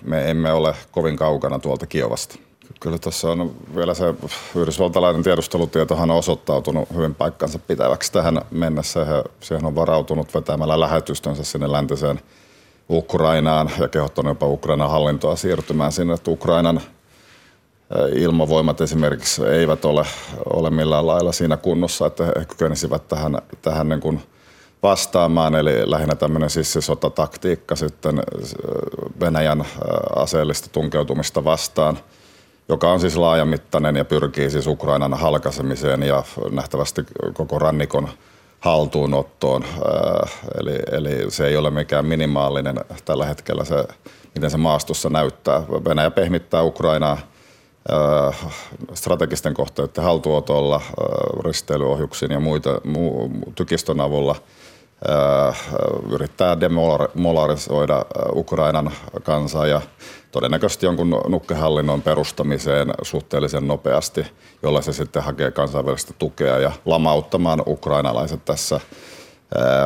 [0.04, 2.47] Me emme ole kovin kaukana tuolta Kiovasta.
[2.80, 4.14] Kyllä tuossa on vielä se
[4.56, 9.06] yhdysvaltalainen tiedustelutietohan on osoittautunut hyvin paikkansa pitäväksi tähän mennessä.
[9.06, 12.20] He, siihen on varautunut vetämällä lähetystönsä sinne läntiseen
[12.90, 16.82] Ukrainaan ja kehottanut jopa Ukrainan hallintoa siirtymään sinne, että Ukrainan
[18.16, 20.06] ilmavoimat esimerkiksi eivät ole,
[20.54, 24.22] ole millään lailla siinä kunnossa, että he kykenisivät tähän, tähän niin kuin
[24.84, 28.24] vastaamaan, eli lähinnä tämmöinen sissisotataktiikka sitten
[29.20, 29.66] Venäjän
[30.16, 32.00] aseellista tunkeutumista vastaan–
[32.70, 38.10] joka on siis laajamittainen ja pyrkii siis Ukrainan halkaisemiseen ja nähtävästi koko rannikon
[38.60, 39.64] haltuunottoon.
[39.64, 43.86] Äh, eli, eli se ei ole mikään minimaalinen tällä hetkellä se,
[44.36, 45.62] miten se maastossa näyttää.
[45.62, 47.18] Venäjä pehmittää Ukrainaa
[47.92, 48.54] äh,
[48.94, 54.36] strategisten kohteiden haltuotolla, äh, risteilyohjuksin ja muita mu, tykistön avulla–
[56.12, 58.92] yrittää demolarisoida Ukrainan
[59.24, 59.82] kansaa ja
[60.32, 64.26] todennäköisesti jonkun nukkehallinnon perustamiseen suhteellisen nopeasti,
[64.64, 68.80] jolla se sitten hakee kansainvälistä tukea ja lamauttamaan ukrainalaiset tässä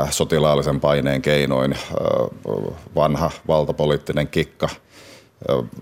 [0.10, 1.78] sotilaallisen paineen keinoin.
[2.96, 4.70] Vanha valtapoliittinen kikka.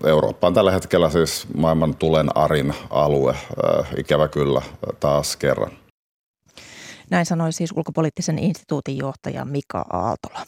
[0.04, 3.34] Eurooppa on tällä hetkellä siis maailman tulen arin alue,
[3.96, 4.62] ikävä kyllä
[5.00, 5.72] taas kerran.
[7.10, 10.46] Näin sanoi siis ulkopoliittisen instituutin johtaja Mika Aaltola.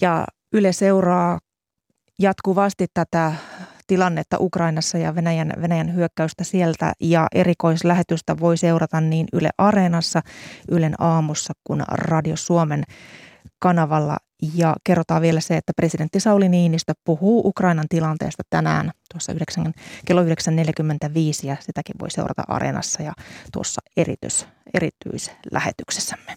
[0.00, 1.38] Ja Yle seuraa
[2.18, 3.32] jatkuvasti tätä
[3.86, 10.20] tilannetta Ukrainassa ja Venäjän, Venäjän hyökkäystä sieltä ja erikoislähetystä voi seurata niin Yle Areenassa,
[10.68, 12.84] Ylen aamussa kuin Radio Suomen
[13.58, 14.16] kanavalla.
[14.54, 19.72] Ja kerrotaan vielä se, että presidentti Sauli Niinistö puhuu Ukrainan tilanteesta tänään tuossa 9,
[20.06, 20.28] kello 9.45
[21.42, 23.12] ja sitäkin voi seurata Areenassa ja
[23.52, 26.36] tuossa erityis, erityislähetyksessämme.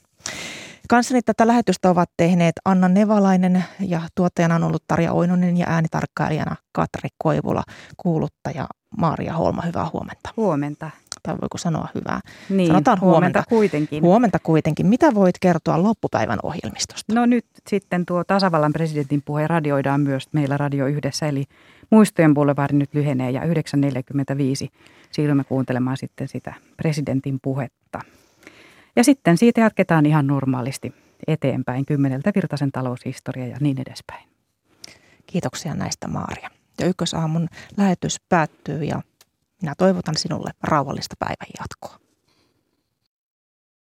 [0.91, 6.55] Kanssani tätä lähetystä ovat tehneet Anna Nevalainen ja tuottajana on ollut Tarja Oinonen ja äänitarkkailijana
[6.71, 7.63] Katri Koivula,
[7.97, 8.67] kuuluttaja
[8.97, 9.61] Maaria Holma.
[9.61, 10.29] Hyvää huomenta.
[10.37, 10.89] Huomenta.
[11.23, 12.19] Tai voiko sanoa hyvää?
[12.49, 13.19] Niin, Sanotaan huomenta.
[13.19, 14.03] huomenta kuitenkin.
[14.03, 14.87] Huomenta kuitenkin.
[14.87, 17.13] Mitä voit kertoa loppupäivän ohjelmistosta?
[17.13, 21.43] No nyt sitten tuo tasavallan presidentin puhe radioidaan myös meillä Radio Yhdessä, eli
[21.89, 23.47] Muistojen Boulevard nyt lyhenee ja 9.45
[25.11, 27.99] siirrymme kuuntelemaan sitten sitä presidentin puhetta.
[28.95, 30.93] Ja sitten siitä jatketaan ihan normaalisti
[31.27, 34.29] eteenpäin kymmeneltä Virtasen taloushistoria ja niin edespäin.
[35.27, 36.49] Kiitoksia näistä Maaria.
[36.79, 39.01] Ja ykkösaamun lähetys päättyy ja
[39.61, 42.00] minä toivotan sinulle rauhallista päivän jatkoa.